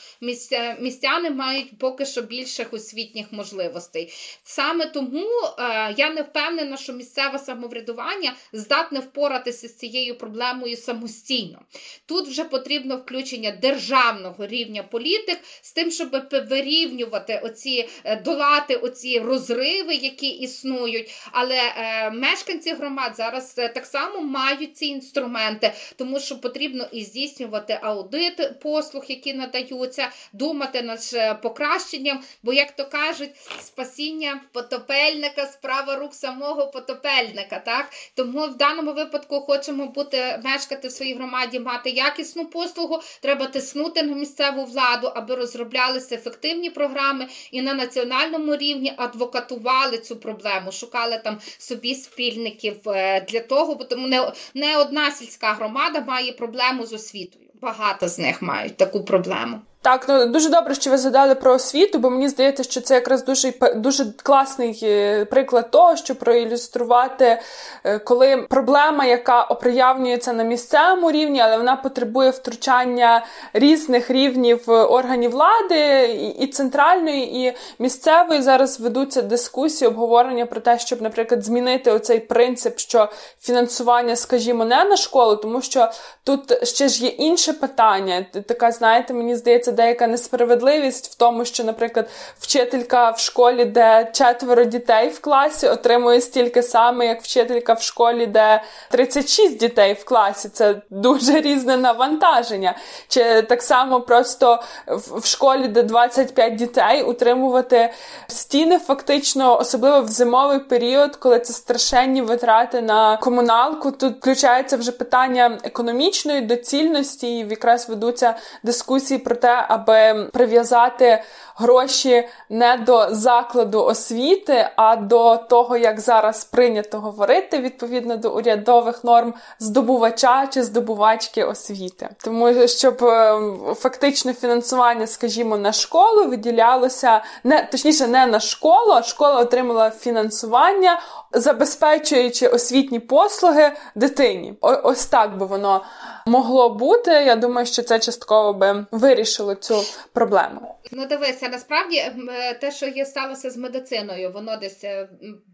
[0.79, 4.13] Містяни мають поки що більших освітніх можливостей.
[4.43, 5.27] Саме тому
[5.59, 11.61] е, я не впевнена, що місцеве самоврядування здатне впоратися з цією проблемою самостійно.
[12.05, 16.09] Тут вже потрібно включення державного рівня політик з тим, щоб
[16.49, 21.13] вирівнювати оці, е, долати оці розриви, які існують.
[21.31, 27.04] Але е, мешканці громад зараз так само мають ці інструменти, тому що потрібно потрібно і
[27.04, 33.30] здійснювати аудит послуг, які надаються, думати над е, покращенням, бо, як то кажуть,
[33.62, 37.60] спасіння потопельника, справа рук самого потопельника.
[37.60, 37.89] Так?
[38.15, 44.04] Тому в даному випадку хочемо бути мешкати в своїй громаді, мати якісну послугу, треба тиснути
[44.04, 51.21] на місцеву владу, аби розроблялися ефективні програми і на національному рівні адвокатували цю проблему, шукали
[51.23, 56.54] там собі спільників е, для того, бо тому не, не одна сільська громада має проблему
[56.55, 57.45] проблему з освітою.
[57.61, 59.61] Багато з них мають таку проблему.
[59.86, 63.26] Так, ну дуже добре, що ви згадали про освіту, бо мені здається, що це якраз
[63.26, 67.41] дуже дуже класний е, приклад того, щоб проілюструвати,
[67.84, 74.71] е, коли проблема, яка оприявнюється на місцевому рівні, але вона потребує втручання різних рівнів е,
[74.71, 76.04] органів влади,
[76.39, 78.41] і центральної, і місцевої.
[78.41, 83.10] Зараз ведуться дискусії, обговорення про те, щоб, наприклад, змінити оцей принцип, що
[83.41, 85.89] фінансування, скажімо, не на школу, тому що
[86.24, 88.26] тут ще ж є інше питання.
[88.48, 92.09] Така, знаєте, мені здається деяка несправедливість в тому, що, наприклад,
[92.39, 98.25] вчителька в школі, де четверо дітей в класі, отримує стільки саме, як вчителька в школі,
[98.25, 100.49] де 36 дітей в класі.
[100.49, 102.75] Це дуже різне навантаження.
[103.07, 104.63] Чи так само просто
[105.11, 107.93] в школі, де 25 дітей, утримувати
[108.27, 113.91] стіни, фактично, особливо в зимовий період, коли це страшенні витрати на комуналку.
[113.91, 121.23] Тут включається вже питання економічної доцільності, і якраз ведуться дискусії про те, аби прив'язати
[121.56, 129.04] гроші не до закладу освіти, а до того, як зараз прийнято говорити відповідно до урядових
[129.04, 133.39] норм здобувача чи здобувачки освіти, тому щоб е,
[133.75, 141.01] фактично фінансування, скажімо, на школу виділялося не точніше, не на школу, а школа отримала фінансування,
[141.36, 144.58] забезпечуючи освітні послуги дитині.
[144.62, 145.82] О, ось так би воно
[146.26, 147.12] могло бути.
[147.12, 149.76] Я думаю, що це частково би вирішило цю
[150.13, 150.74] проблему.
[150.91, 155.10] Ну, дивися, насправді е, те, що є сталося з медициною, воно десь е,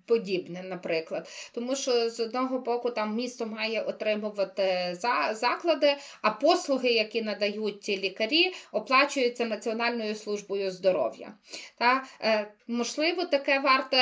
[0.06, 1.30] подібне, наприклад.
[1.54, 4.98] Тому що з одного боку там місто має отримувати
[5.32, 11.34] заклади, а послуги, які надають ті лікарі, оплачуються Національною службою здоров'я.
[11.78, 13.98] Та, е, Можливо, таке варто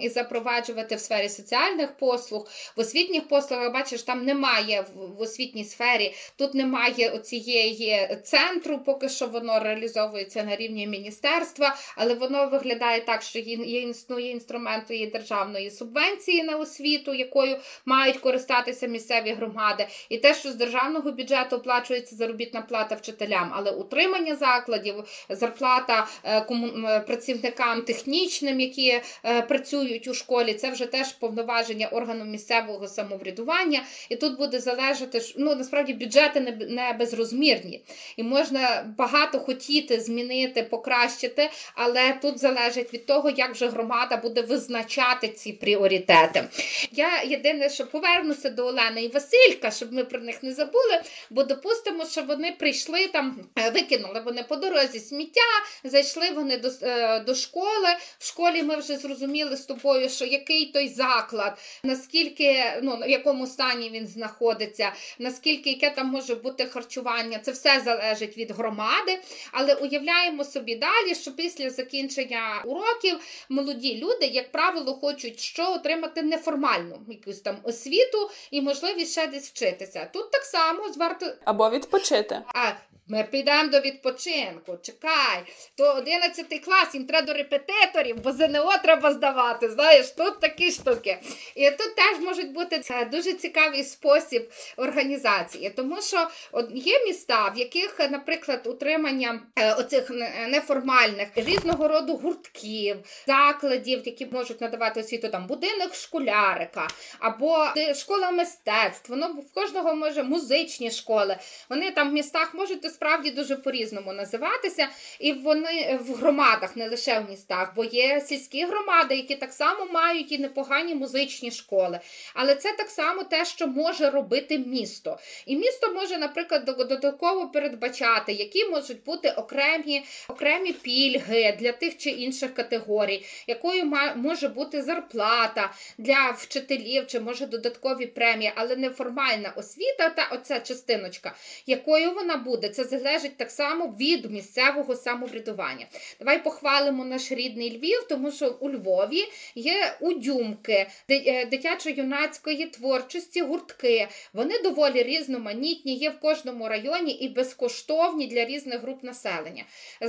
[0.00, 2.48] і запроваджувати в сфері соціальних послуг.
[2.76, 9.26] В освітніх послугах, бачиш, там немає в освітній сфері, тут немає оцієї центру, поки що
[9.26, 15.70] воно реалізовується на рівні міністерства, але воно виглядає так, що є існує інструмент і державної
[15.70, 22.16] субвенції на освіту, якою мають користатися місцеві громади, і те, що з державного бюджету оплачується
[22.16, 24.94] заробітна плата вчителям, але утримання закладів,
[25.28, 32.24] зарплата е, е, працівникам технічним, які е, працюють у школі, це вже теж повноваження органу
[32.24, 33.82] місцевого самоврядування.
[34.08, 37.82] І тут буде залежати, ну насправді бюджети не безрозмірні,
[38.16, 44.42] і можна багато хотіти змінити, покращити, але тут залежить від того, як вже громада буде
[44.42, 46.48] визначати ці пріоритети.
[46.92, 51.44] Я єдине, що повернуся до Олени і Василька, щоб ми про них не забули, бо
[51.44, 55.40] допустимо, що вони прийшли там, е, викинули вони по дорозі сміття,
[55.84, 57.88] зайшли вони до, е, до школи
[58.18, 63.46] в школі ми вже зрозуміли з тобою, що який той заклад, наскільки ну в якому
[63.46, 69.18] стані він знаходиться, наскільки яке там може бути харчування, це все залежить від громади.
[69.52, 76.22] Але уявляємо собі далі, що після закінчення уроків молоді люди, як правило, хочуть що отримати
[76.22, 80.10] неформальну якусь там освіту і можливість ще десь вчитися.
[80.12, 82.42] Тут так само зварто або відпочити.
[82.46, 82.72] А
[83.08, 84.78] ми підемо до відпочинку.
[84.82, 85.42] Чекай,
[85.74, 89.70] то 11 клас, їм треба до репетиторів, бо ЗНО треба здавати.
[89.70, 91.18] Знаєш, тут такі штуки.
[91.54, 92.82] І тут теж може бути
[93.12, 96.28] дуже цікавий спосіб організації, тому що
[96.74, 100.10] є міста, в яких, наприклад, утримання е, оцих
[100.48, 102.96] неформальних різного роду гуртків,
[103.26, 109.10] закладів, які можуть надавати освіту, там будинок школярика або школа мистецтв.
[109.10, 111.36] Воно в кожного може музичні школи.
[111.70, 114.88] Вони там в містах можуть справді дуже по-різному називатися,
[115.20, 119.86] і вони в громадах, не лише в містах, бо є сільські громади, які так само
[119.86, 122.00] мають і непогані музичні школи.
[122.34, 125.18] Але це так само те, що може робити місто.
[125.46, 132.10] І місто може, наприклад, додатково передбачати, які можуть бути окремі окремі пільги для тих чи
[132.10, 140.10] інших категорій, якою може бути зарплата для вчителів, чи може додаткові премії, але неформальна освіта,
[140.10, 141.34] та оця частиночка,
[141.66, 145.86] якою вона буде, це залежить так само від місцевого самоврядування.
[146.18, 154.08] Давай похвалимо наш рідний Львів, тому що у Львові є удюмки е, дитячо-юнацької творчості, гуртки.
[154.32, 159.64] Вони доволі різноманітні, є в кожному районі і безкоштовні для різних груп населення.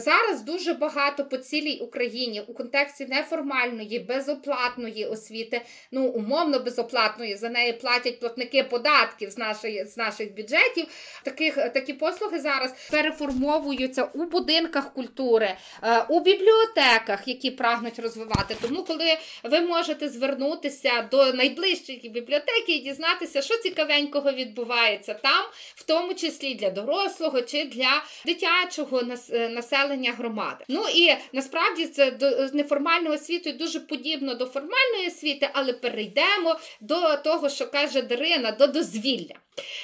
[0.07, 7.49] Зараз дуже багато по цілій Україні у контексті неформальної, безоплатної освіти, ну умовно безоплатної, за
[7.49, 10.85] неї платять платники податків з нашої, з наших бюджетів.
[11.23, 18.55] Таких такі послуги зараз переформовуються у будинках культури, е, у бібліотеках, які прагнуть розвивати.
[18.61, 25.83] Тому, коли ви можете звернутися до найближчої бібліотеки і дізнатися, що цікавенького відбувається там, в
[25.83, 29.49] тому числі для дорослого чи для дитячого е,
[29.97, 30.65] населення громади.
[30.67, 37.15] Ну і насправді це до неформальної освіти дуже подібно до формальної освіти, але перейдемо до
[37.15, 39.35] того, що каже Дарина, до дозвілля.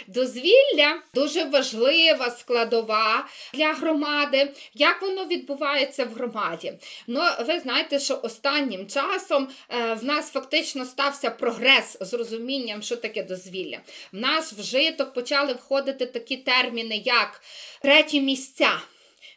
[0.08, 4.52] Дозвілля дуже важлива складова для громади.
[4.73, 6.73] Як воно відбувається в громаді?
[7.08, 12.95] Ну, ви знаєте, що останнім часом е, в нас фактично стався прогрес з розумінням, що
[12.95, 13.78] таке дозвілля.
[14.12, 17.41] В нас в житок почали входити такі терміни, як
[17.82, 18.80] треті місця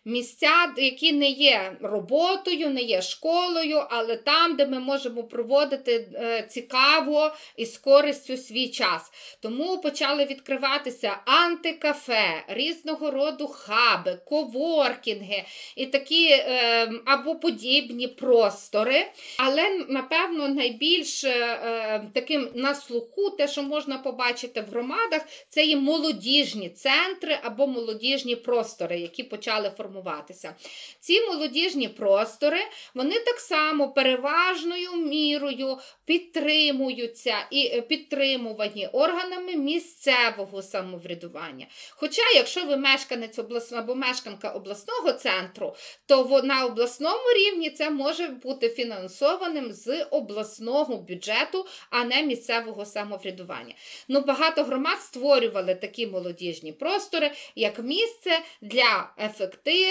[0.07, 6.47] місця, які не є роботою, не є школою, але там, де ми можемо проводити е,
[6.51, 9.13] цікаво і з користю свій час.
[9.41, 15.45] Тому почали відкриватися антикафе, різного роду хаби, коворкінги
[15.77, 19.07] і такі е, або подібні простори.
[19.39, 25.77] Але, напевно, найбільш е, таким на слуху, те, що можна побачити в громадах, це є
[25.77, 30.55] молодіжні центри або молодіжні простори, які почали формувати формуватися.
[31.01, 32.61] Ці молодіжні простори
[32.95, 41.67] вони так само переважною мірою підтримуються і е, підтримувані органами місцевого самоврядування.
[41.91, 45.75] Хоча, якщо ви мешканець обласного або мешканка обласного центру,
[46.07, 53.75] то на обласному рівні це може бути фінансованим з обласного бюджету, а не місцевого самоврядування.
[54.09, 59.86] Ну, Багато громад створювали такі молодіжні простори як місце для ефективного,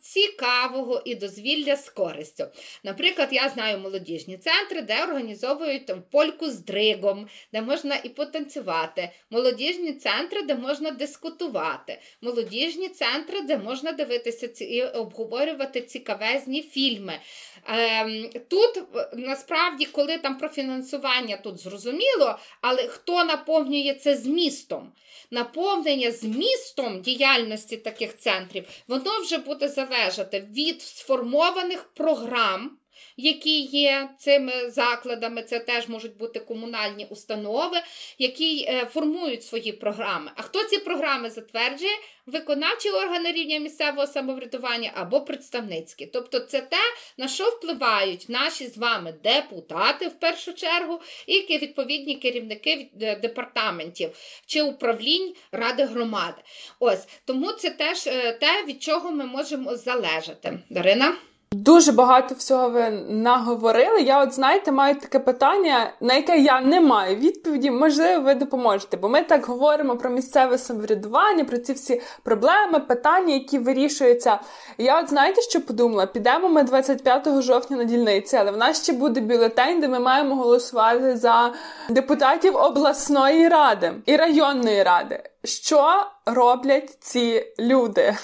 [0.00, 2.44] цікавого і дозвілля з користю.
[2.84, 9.10] Наприклад, я знаю молодіжні центри, де організовують там, польку з дригом, де можна і потанцювати,
[9.30, 17.20] молодіжні центри, де можна дискутувати, молодіжні центри, де можна дивитися і обговорювати цікавезні фільми.
[17.64, 18.82] Ем, Тут
[19.12, 24.92] насправді, коли там про фінансування тут зрозуміло, але хто наповнює це змістом?
[25.30, 32.78] Наповнення змістом діяльності таких центрів, воно вже буде залежати від сформованих програм
[33.16, 37.76] які є цими закладами, це теж можуть бути комунальні установи,
[38.18, 40.30] які е, формують свої програми.
[40.36, 41.92] А хто ці програми затверджує?
[42.26, 46.06] Виконавчі органи рівня місцевого самоврядування або представницькі.
[46.06, 46.76] Тобто це те,
[47.18, 54.10] на що впливають наші з вами депутати в першу чергу, і відповідні керівники е, департаментів
[54.46, 56.42] чи управлінь ради громади.
[56.78, 60.58] Ось тому це теж е, те, від чого ми можемо залежати.
[60.70, 61.16] Дарина?
[61.56, 64.00] Дуже багато всього ви наговорили.
[64.00, 67.70] Я, от знаєте, маю таке питання, на яке я не маю відповіді.
[67.70, 73.34] Можливо, ви допоможете, бо ми так говоримо про місцеве самоврядування, про ці всі проблеми, питання,
[73.34, 74.38] які вирішуються.
[74.78, 76.06] Я, от знаєте, що подумала?
[76.06, 80.34] Підемо ми 25 жовтня на дільниці, але в нас ще буде бюлетень, де ми маємо
[80.34, 81.52] голосувати за
[81.88, 85.22] депутатів обласної ради і районної ради.
[85.44, 88.14] Що роблять ці люди?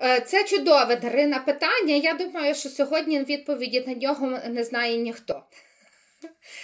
[0.00, 1.94] Е, це чудове Дарина питання.
[1.94, 5.42] Я думаю, що сьогодні відповіді на нього не знає ніхто.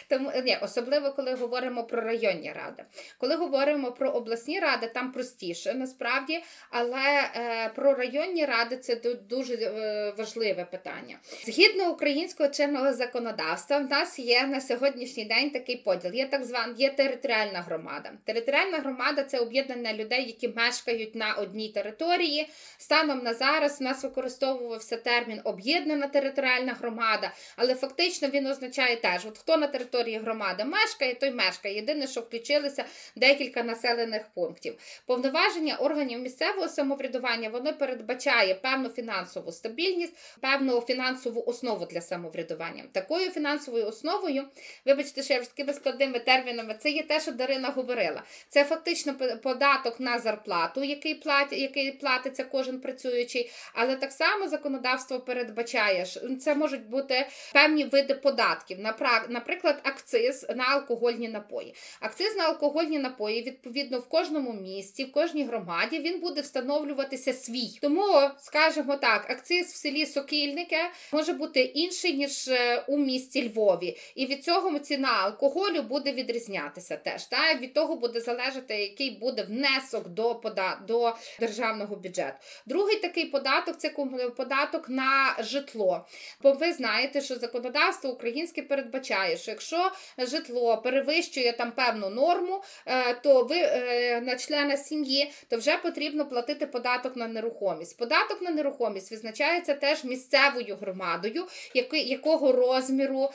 [0.09, 2.85] Тому ні, особливо, коли говоримо про районні ради.
[3.18, 8.97] Коли говоримо про обласні ради, там простіше насправді, але е, про районні ради це
[9.28, 11.18] дуже е, важливе питання.
[11.47, 16.14] Згідно українського чинного законодавства, в нас є на сьогоднішній день такий поділ.
[16.14, 18.11] Є так звана є територіальна громада.
[18.24, 22.49] Територіальна громада це об'єднання людей, які мешкають на одній території.
[22.78, 29.26] Станом на зараз в нас використовувався термін об'єднана територіальна громада, але фактично він означає теж,
[29.26, 31.75] от хто на території громади мешкає, той мешкає.
[31.75, 32.85] Єдине, що включилися
[33.16, 34.79] декілька населених пунктів.
[35.07, 42.85] Повноваження органів місцевого самоврядування воно передбачає певну фінансову стабільність, певну фінансову основу для самоврядування.
[42.93, 44.45] Такою фінансовою основою,
[44.87, 48.22] вибачте, що я вже такими складними термінами, це є те, що Дарина говорила.
[48.49, 55.20] Це фактично податок на зарплату, який платить, який платиться кожен працюючий, але так само законодавство
[55.20, 58.79] передбачає, що це можуть бути певні види податків.
[59.29, 61.74] Наприклад, наприклад, акциз на алкогольні напої.
[62.00, 67.78] Акциз на алкогольні напої, відповідно, в кожному місті, в кожній громаді він буде встановлюватися свій.
[67.80, 73.96] Тому, скажімо так, акциз в селі Сокільнике може бути інший, ніж е, у місті Львові.
[74.14, 77.24] І від цього ціна алкоголю буде відрізнятися теж.
[77.24, 77.55] Та?
[77.55, 80.80] Від того буде залежати, який буде внесок до пода...
[80.88, 82.36] до державного бюджету.
[82.66, 83.90] Другий такий податок це
[84.36, 86.07] податок на житло.
[86.42, 93.14] Бо ви знаєте, що законодавство українське передбачає, що якщо житло перевищує там певну норму, е,
[93.14, 97.99] то ви е, на члена сім'ї то вже потрібно платити податок на нерухомість.
[97.99, 101.47] Податок на нерухомість визначається теж місцевою громадою,
[101.92, 103.30] якого розміру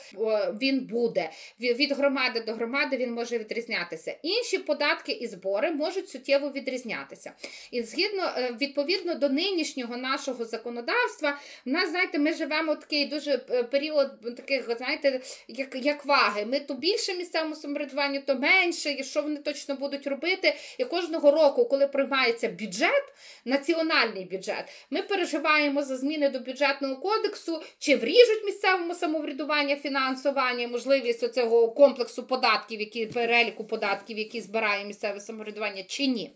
[0.62, 1.30] він буде.
[1.60, 4.16] Від громади до громади він може відрізнятися.
[4.22, 7.32] Інші податки і збори можуть суттєво відрізнятися.
[7.70, 13.38] І згідно е, відповідно до нинішнього нашого законодавства, в нас, знаєте, ми живемо такий дуже
[13.70, 16.44] період таких, знаєте, як як ваги.
[16.44, 20.54] Ми то більше місцевому самоврядуванню, то менше, і що вони точно будуть робити.
[20.78, 23.02] І кожного року, коли приймається бюджет,
[23.44, 31.32] національний бюджет, ми переживаємо за зміни до бюджетного кодексу, чи вріжуть місцевому самоврядування фінансування, можливість
[31.34, 36.30] цього комплексу податків, які переліку податків, які збирає місцеве самоврядування, чи ні.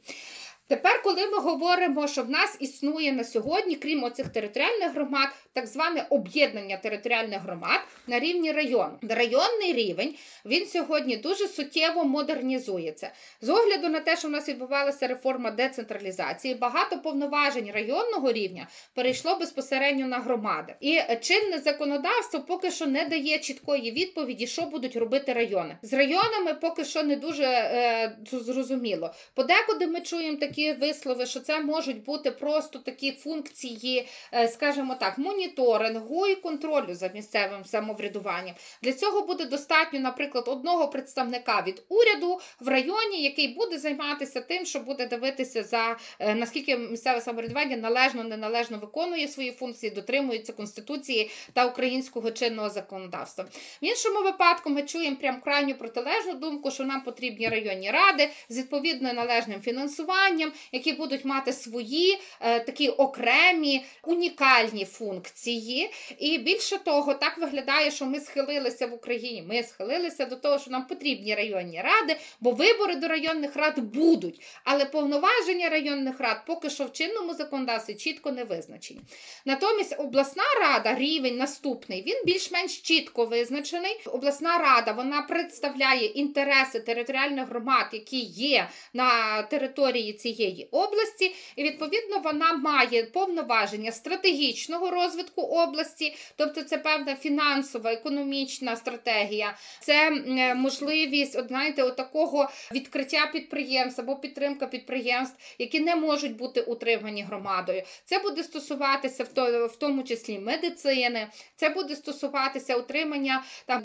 [0.69, 5.67] Тепер, коли ми говоримо, що в нас існує на сьогодні, крім оцих територіальних громад, так
[5.67, 8.99] зване об'єднання територіальних громад на рівні району.
[9.03, 13.11] Районний рівень він сьогодні дуже суттєво модернізується.
[13.41, 19.37] З огляду на те, що в нас відбувалася реформа децентралізації, багато повноважень районного рівня перейшло
[19.37, 20.75] безпосередньо на громади.
[20.81, 25.77] І чинне законодавство поки що не дає чіткої відповіді, що будуть робити райони.
[25.83, 29.15] З районами поки що не дуже е, зрозуміло.
[29.35, 34.97] Подекуди ми чуємо такі такі вислови, що це можуть бути просто такі функції, е, скажімо
[35.01, 38.55] так, моніторингу і контролю за місцевим самоврядуванням.
[38.83, 44.67] Для цього буде достатньо, наприклад, одного представника від уряду в районі, який буде займатися тим,
[44.67, 51.31] що буде дивитися за е, наскільки місцеве самоврядування належно неналежно виконує свої функції, дотримується конституції
[51.53, 53.45] та українського чинного законодавства.
[53.83, 58.59] В іншому випадку ми чуємо прям крайню протилежну думку, що нам потрібні районні ради з
[58.59, 65.91] відповідно належним фінансуванням, які будуть мати свої е, такі окремі унікальні функції.
[66.19, 69.43] І більше того, так виглядає, що ми схилилися в Україні.
[69.43, 74.41] Ми схилилися до того, що нам потрібні районні ради, бо вибори до районних рад будуть.
[74.65, 79.01] Але повноваження районних рад поки що в чинному законодавстві чітко не визначені.
[79.45, 84.01] Натомість обласна рада, рівень наступний, він більш-менш чітко визначений.
[84.07, 90.34] Обласна рада вона представляє інтереси територіальних громад, які є на території цієї
[90.71, 99.57] області, і відповідно вона має повноваження стратегічного розвитку області, тобто це певна фінансова, економічна стратегія,
[99.81, 100.11] це
[100.57, 107.23] можливість от, знаєте, от такого відкриття підприємств або підтримка підприємств, які не можуть бути утримані
[107.23, 107.83] громадою.
[108.05, 109.25] Це буде стосуватися
[109.71, 113.83] в тому числі медицини, це буде стосуватися утримання там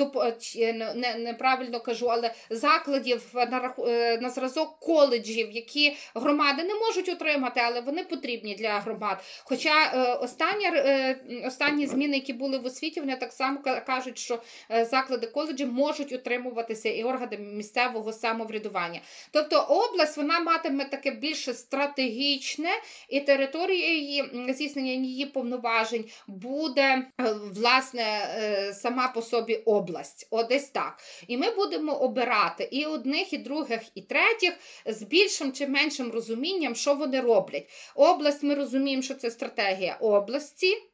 [0.95, 5.97] не, неправильно кажу, але закладів на е, на зразок коледжів, які
[6.39, 9.23] громади не можуть утримати, але вони потрібні для громад.
[9.43, 14.41] Хоча е, останні, е, останні зміни, які були в освіті, вони так само кажуть, що
[14.69, 19.01] заклади коледжі можуть утримуватися і органи місцевого самоврядування.
[19.31, 22.69] Тобто область вона матиме таке більше стратегічне
[23.09, 27.07] і територія її здійснення її повноважень буде
[27.55, 28.27] власне
[28.73, 30.27] сама по собі область.
[30.29, 30.99] Одесь так.
[31.27, 34.53] І ми будемо обирати і одних, і других, і третіх
[34.85, 36.28] з більшим чи меншим розумінням,
[36.75, 37.69] що вони роблять.
[37.95, 40.88] Область, ми розуміємо, що це стратегія області.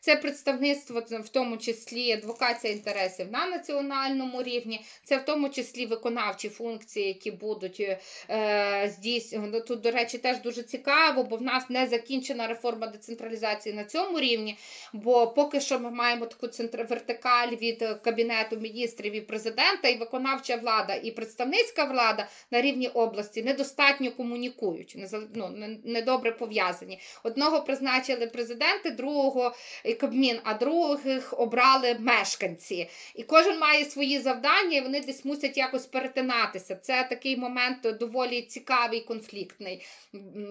[0.00, 6.48] Це представництво, в тому числі адвокація інтересів на національному рівні, це в тому числі виконавчі
[6.48, 7.98] функції, які будуть
[8.30, 9.60] е, здійснювати.
[9.60, 14.20] Тут, до речі, теж дуже цікаво, бо в нас не закінчена реформа децентралізації на цьому
[14.20, 14.58] рівні.
[14.92, 16.86] Бо поки що ми маємо таку центр...
[16.90, 23.42] вертикаль від Кабінету міністрів і президента, і виконавча влада, і представницька влада на рівні області
[23.42, 24.96] недостатньо комунікують,
[25.34, 25.50] ну,
[25.84, 27.00] недобре пов'язані.
[27.22, 29.54] Одного призначили президенти, другого
[30.00, 32.88] Кабмін, а других обрали мешканці.
[33.14, 36.76] І кожен має свої завдання, і вони десь мусять якось перетинатися.
[36.76, 39.86] Це такий момент доволі цікавий, конфліктний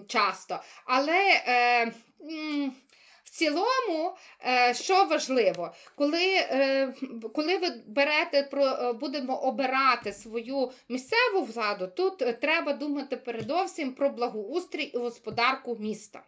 [0.07, 0.59] часто.
[0.85, 1.43] Але.
[1.47, 1.91] Е,
[3.29, 4.15] в цілому,
[4.45, 6.93] е, що важливо, коли е,
[7.33, 14.09] коли ви берете про е, будемо обирати свою місцеву владу, тут треба думати передовсім про
[14.09, 16.23] благоустрій і господарку міста.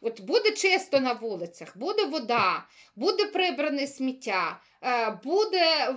[0.00, 2.64] От Буде чисто на вулицях, буде вода,
[2.96, 4.60] буде прибране сміття.
[4.84, 5.96] Е, буде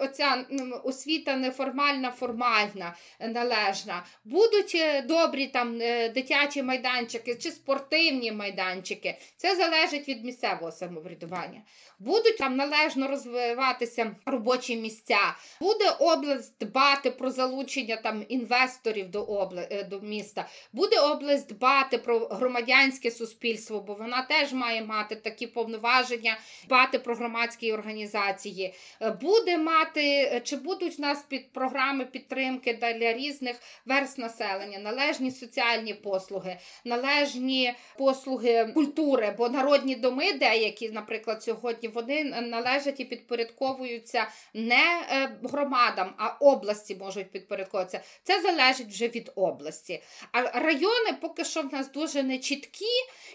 [0.00, 0.44] оця
[0.84, 9.18] освіта неформальна, формальна, належна, будуть е, добрі там е, дитячі майданчики чи спортивні майданчики.
[9.36, 11.62] Це залежить від місцевого самоврядування.
[11.98, 19.66] Будуть там належно розвиватися робочі місця, буде область дбати про залучення там інвесторів до обла...
[19.90, 26.38] до міста, буде область дбати про громадянське суспільство, бо вона теж має мати такі повноваження,
[26.66, 32.04] дбати про громадські організації організації, е, буде мати, е, чи будуть в нас під програми
[32.04, 33.56] підтримки для різних
[33.86, 42.24] верст населення, належні соціальні послуги, належні послуги культури, бо народні доми, деякі, наприклад, сьогодні вони
[42.24, 48.00] належать і підпорядковуються не е, громадам, а області можуть підпорядковуватися.
[48.22, 50.02] Це залежить вже від області.
[50.32, 52.84] А райони поки що в нас дуже нечіткі,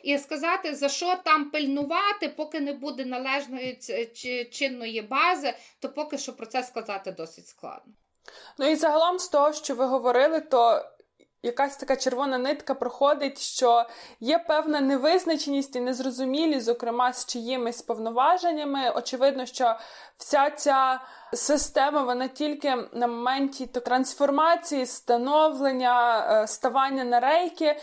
[0.04, 3.80] і сказати, за що там пильнувати, поки не буде належної
[4.52, 7.94] чи чинної бази, то поки що про це сказати досить складно.
[8.58, 10.86] Ну і загалом з того, що ви говорили, то
[11.44, 13.86] якась така червона нитка проходить, що
[14.20, 18.90] є певна невизначеність і незрозумілість, зокрема з чиїмись повноваженнями.
[18.90, 19.76] Очевидно, що
[20.18, 21.02] вся ця
[21.34, 27.80] система вона тільки на моменті трансформації, становлення, е, ставання на рейки.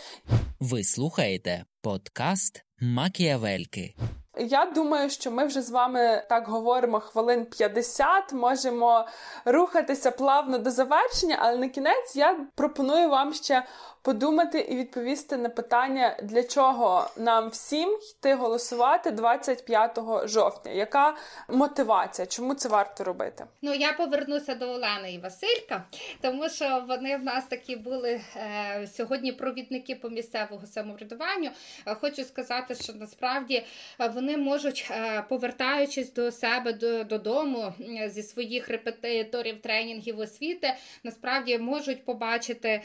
[0.59, 3.95] Ви слухаєте подкаст Макіавельки.
[4.37, 9.07] Я думаю, що ми вже з вами так говоримо хвилин 50, можемо
[9.45, 13.63] рухатися плавно до завершення, але на кінець я пропоную вам ще
[14.01, 20.71] подумати і відповісти на питання, для чого нам всім йти голосувати 25 жовтня.
[20.71, 21.15] Яка
[21.49, 22.25] мотивація?
[22.25, 23.45] Чому це варто робити?
[23.61, 25.83] Ну я повернуся до Олени і Василька,
[26.21, 31.49] тому що вони в нас такі були е, сьогодні провідники по місцевого самоврядуванню.
[31.87, 33.63] Е, хочу сказати, що насправді
[33.99, 37.73] е, вони можуть, е, повертаючись до себе до, додому
[38.07, 40.73] зі своїх репетиторів, тренінгів освіти,
[41.03, 42.81] насправді можуть побачити,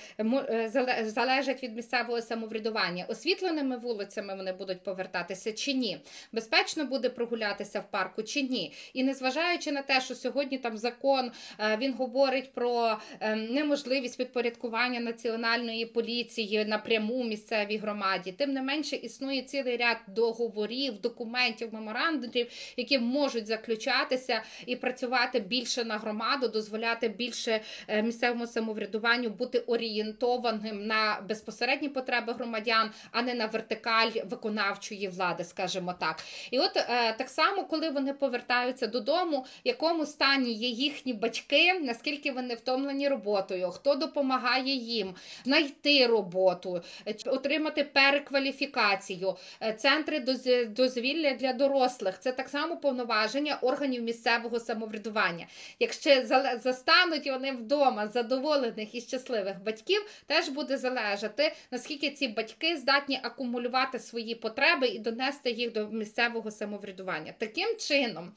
[1.11, 3.05] залежать від місцевого самоврядування.
[3.09, 5.99] Освітленими вулицями вони будуть повертатися чи ні.
[6.33, 8.73] Безпечно буде прогулятися в парку чи ні.
[8.95, 11.31] І незважаючи на те, що сьогодні там закон
[11.79, 12.99] він говорить про
[13.37, 21.75] неможливість підпорядкування національної поліції напряму місцевій громаді, тим не менше існує цілий ряд договорів, документів,
[21.75, 22.47] меморандумів,
[22.77, 30.87] які можуть заключатися і працювати більше на громаду, дозволяти більше е, місцевому самоврядуванню бути орієнтованим
[30.87, 30.96] на
[31.29, 36.23] безпосередні потреби громадян, а не на вертикаль виконавчої влади, скажімо так.
[36.51, 41.75] І от е, так само, коли вони повертаються додому, в якому стані є їхні батьки,
[41.81, 46.83] наскільки вони втомлені роботою, хто допомагає їм знайти роботу,
[47.27, 50.21] отримати перекваліфікацію, е, центри
[50.69, 55.47] дозвілля для дорослих це так само повноваження органів місцевого самоврядування.
[55.81, 56.27] Якщо
[56.63, 63.99] застануть вони вдома задоволених і щасливих батьків, теж буде залежати наскільки ці батьки здатні акумулювати
[63.99, 67.35] свої потреби і донести їх до місцевого самоврядування.
[67.39, 68.33] Таким чином,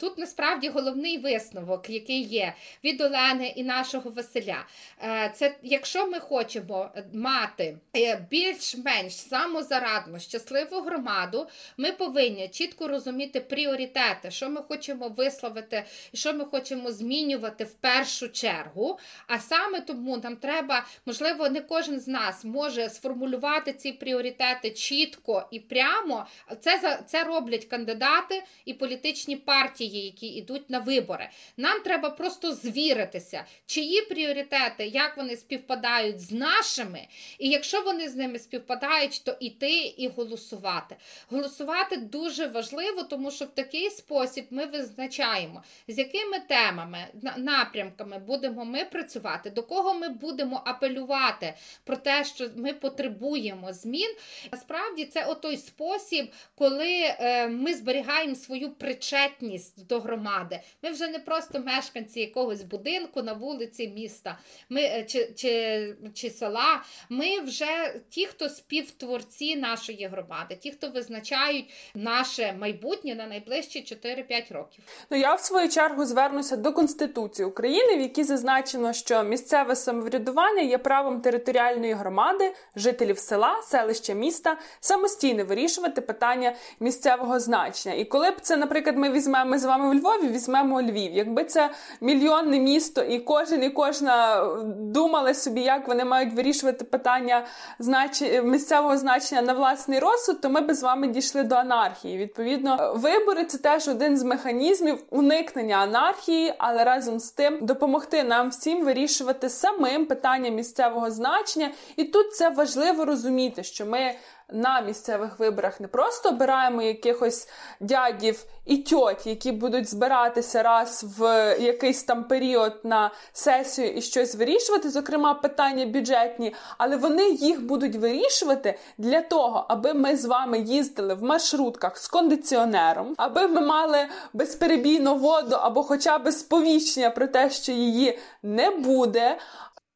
[0.00, 4.66] тут насправді головний висновок, який є від Олени і нашого Василя,
[5.02, 11.46] е, це якщо ми хочемо мати е, більш-менш самозарадну, щасливу громаду,
[11.76, 17.74] ми повинні чітко розуміти пріоритети, що ми хочемо висловити, і що ми хочемо змінювати в
[17.74, 18.98] першу чергу.
[19.26, 25.48] А саме тому нам треба, можливо, не кожен з нас може сформулювати ці пріоритети чітко
[25.50, 26.26] і прямо.
[26.60, 31.28] Це це роблять кандидати і політичні партії, які йдуть на вибори.
[31.56, 37.06] Нам треба просто звіритися, чиї пріоритети, як вони співпадають з нашими,
[37.38, 40.96] і якщо вони з ними співпадають, то іти і голосувати.
[41.30, 46.98] Голосувати дуже важливо, тому що в такий спосіб ми визначаємо, з якими темами,
[47.36, 54.14] напрямками будемо ми працювати, до кого ми будемо апелювати про те, що ми потребуємо змін.
[54.52, 60.60] Насправді це отой спосіб, коли е, ми зберігаємо свою причетність до громади.
[60.82, 66.30] Ми вже не просто мешканці якогось будинку на вулиці міста ми, е, чи, чи, чи
[66.30, 66.82] села.
[67.08, 74.52] Ми вже ті, хто співтворці нашої громади, ті, хто визначають наше майбутнє на найближчі 4-5
[74.54, 74.84] років.
[75.10, 80.62] Ну я в свою чергу звернуся до Конституції України, в якій зазначено, що місцеве самоврядування
[80.62, 87.94] є правом територіальної громади, жителів села, селища міста самостійно вирішувати питання місцевого значення.
[87.94, 91.12] І коли б це, наприклад, ми візьмемо з вами в Львові, візьмемо Львів.
[91.12, 94.46] Якби це мільйонне місто, і кожен і кожна
[94.78, 97.46] думали собі, як вони мають вирішувати питання
[97.78, 98.22] знач...
[98.44, 102.18] місцевого значення на власний розсуд, то ми би з вами дійшли до анархії.
[102.18, 108.48] Відповідно, вибори це теж один з механізмів уникнення анархії, але разом з тим допомогти нам
[108.48, 111.59] всім вирішувати самим питання місцевого значення.
[111.96, 114.14] І тут це важливо розуміти, що ми
[114.52, 117.48] на місцевих виборах не просто обираємо якихось
[117.80, 121.22] дядів і тьоть, які будуть збиратися раз в
[121.60, 127.96] якийсь там період на сесію і щось вирішувати, зокрема питання бюджетні, але вони їх будуть
[127.96, 133.98] вирішувати для того, аби ми з вами їздили в маршрутках з кондиціонером, аби ми мали
[134.32, 139.36] безперебійну воду або хоча б сповіщення про те, що її не буде.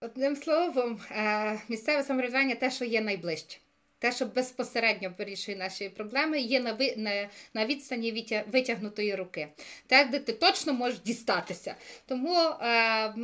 [0.04, 3.58] Одним словом, е, місцеве самоврядування те, що є найближче
[4.04, 9.48] те, що безпосередньо вирішує наші проблеми, є на ви, на, на відстані витягнутої руки,
[9.86, 11.74] те, де ти точно можеш дістатися.
[12.06, 13.14] Тому е,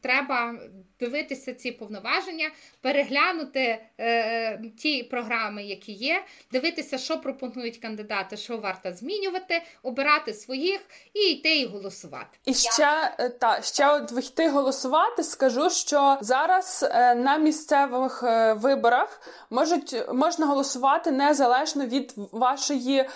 [0.00, 0.54] треба
[1.00, 2.50] дивитися ці повноваження,
[2.80, 10.80] переглянути е, ті програми, які є, дивитися, що пропонують кандидати, що варто змінювати, обирати своїх
[11.14, 12.38] і йти і голосувати.
[12.44, 19.20] І ще е, та ще от голосувати, скажу, що зараз е, на місцевих е, виборах
[19.50, 23.08] можуть можна голосувати незалежно від вашої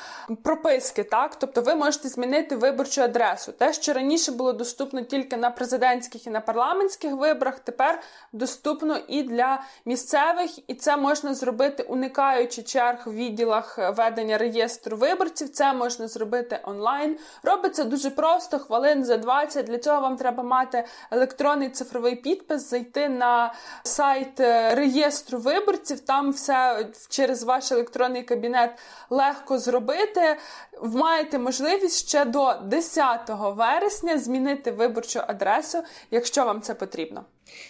[0.43, 1.05] прописки.
[1.05, 3.53] Так, тобто ви можете змінити виборчу адресу.
[3.53, 8.01] Те, що раніше було доступно тільки на президентських і на парламентських виборах, тепер
[8.33, 15.49] доступно і для місцевих, і це можна зробити, уникаючи черг в відділах ведення реєстру виборців.
[15.49, 17.19] Це можна зробити онлайн.
[17.43, 19.67] Робиться дуже просто, хвилин за 20.
[19.67, 26.01] Для цього вам треба мати електронний цифровий підпис, зайти на сайт е, реєстру виборців.
[26.01, 28.71] Там все через ваш електронний кабінет
[29.11, 30.37] легко зробити.
[30.83, 37.25] Маєте можливість ще до 10 вересня змінити виборчу адресу, якщо вам це потрібно.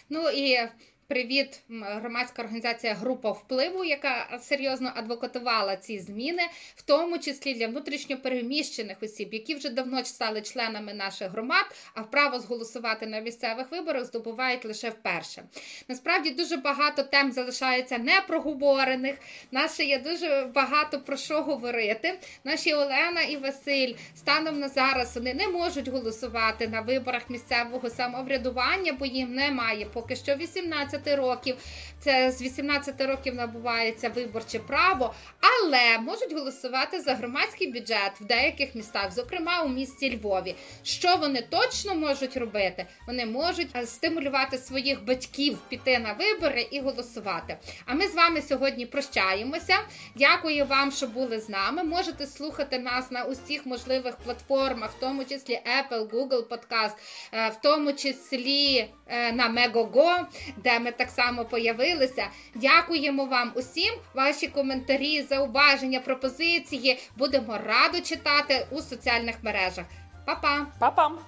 [0.09, 0.69] Ну і
[1.09, 6.43] Привіт, громадська організація Група впливу, яка серйозно адвокатувала ці зміни,
[6.77, 12.39] в тому числі для внутрішньопереміщених осіб, які вже давно стали членами наших громад, а право
[12.39, 15.43] зголосувати на місцевих виборах здобувають лише вперше.
[15.89, 19.17] Насправді дуже багато тем залишається непроговорених.
[19.51, 22.19] Наше є дуже багато про що говорити.
[22.45, 28.93] Наші Олена і Василь станом на зараз вони не можуть голосувати на виборах місцевого самоврядування,
[28.93, 31.57] бо їм немає поки що 18 18 років.
[31.99, 38.75] Це з 18 років набувається виборче право, але можуть голосувати за громадський бюджет в деяких
[38.75, 40.55] містах, зокрема у місті Львові.
[40.83, 42.87] Що вони точно можуть робити?
[43.07, 47.57] Вони можуть е, стимулювати своїх батьків піти на вибори і голосувати.
[47.87, 49.77] А ми з вами сьогодні прощаємося.
[50.15, 51.85] Дякую вам, що були з нами.
[51.85, 56.95] Можете слухати нас на усіх можливих платформах, в тому числі Apple, Google Podcast,
[57.33, 58.89] е, в тому числі
[59.33, 60.27] на Мегого,
[60.57, 62.27] де ми так само появилися.
[62.55, 63.95] Дякуємо вам усім.
[64.15, 69.85] Ваші коментарі, зауваження, пропозиції будемо радо читати у соціальних мережах.
[70.27, 70.67] Па-па!
[70.79, 71.19] Па-пам!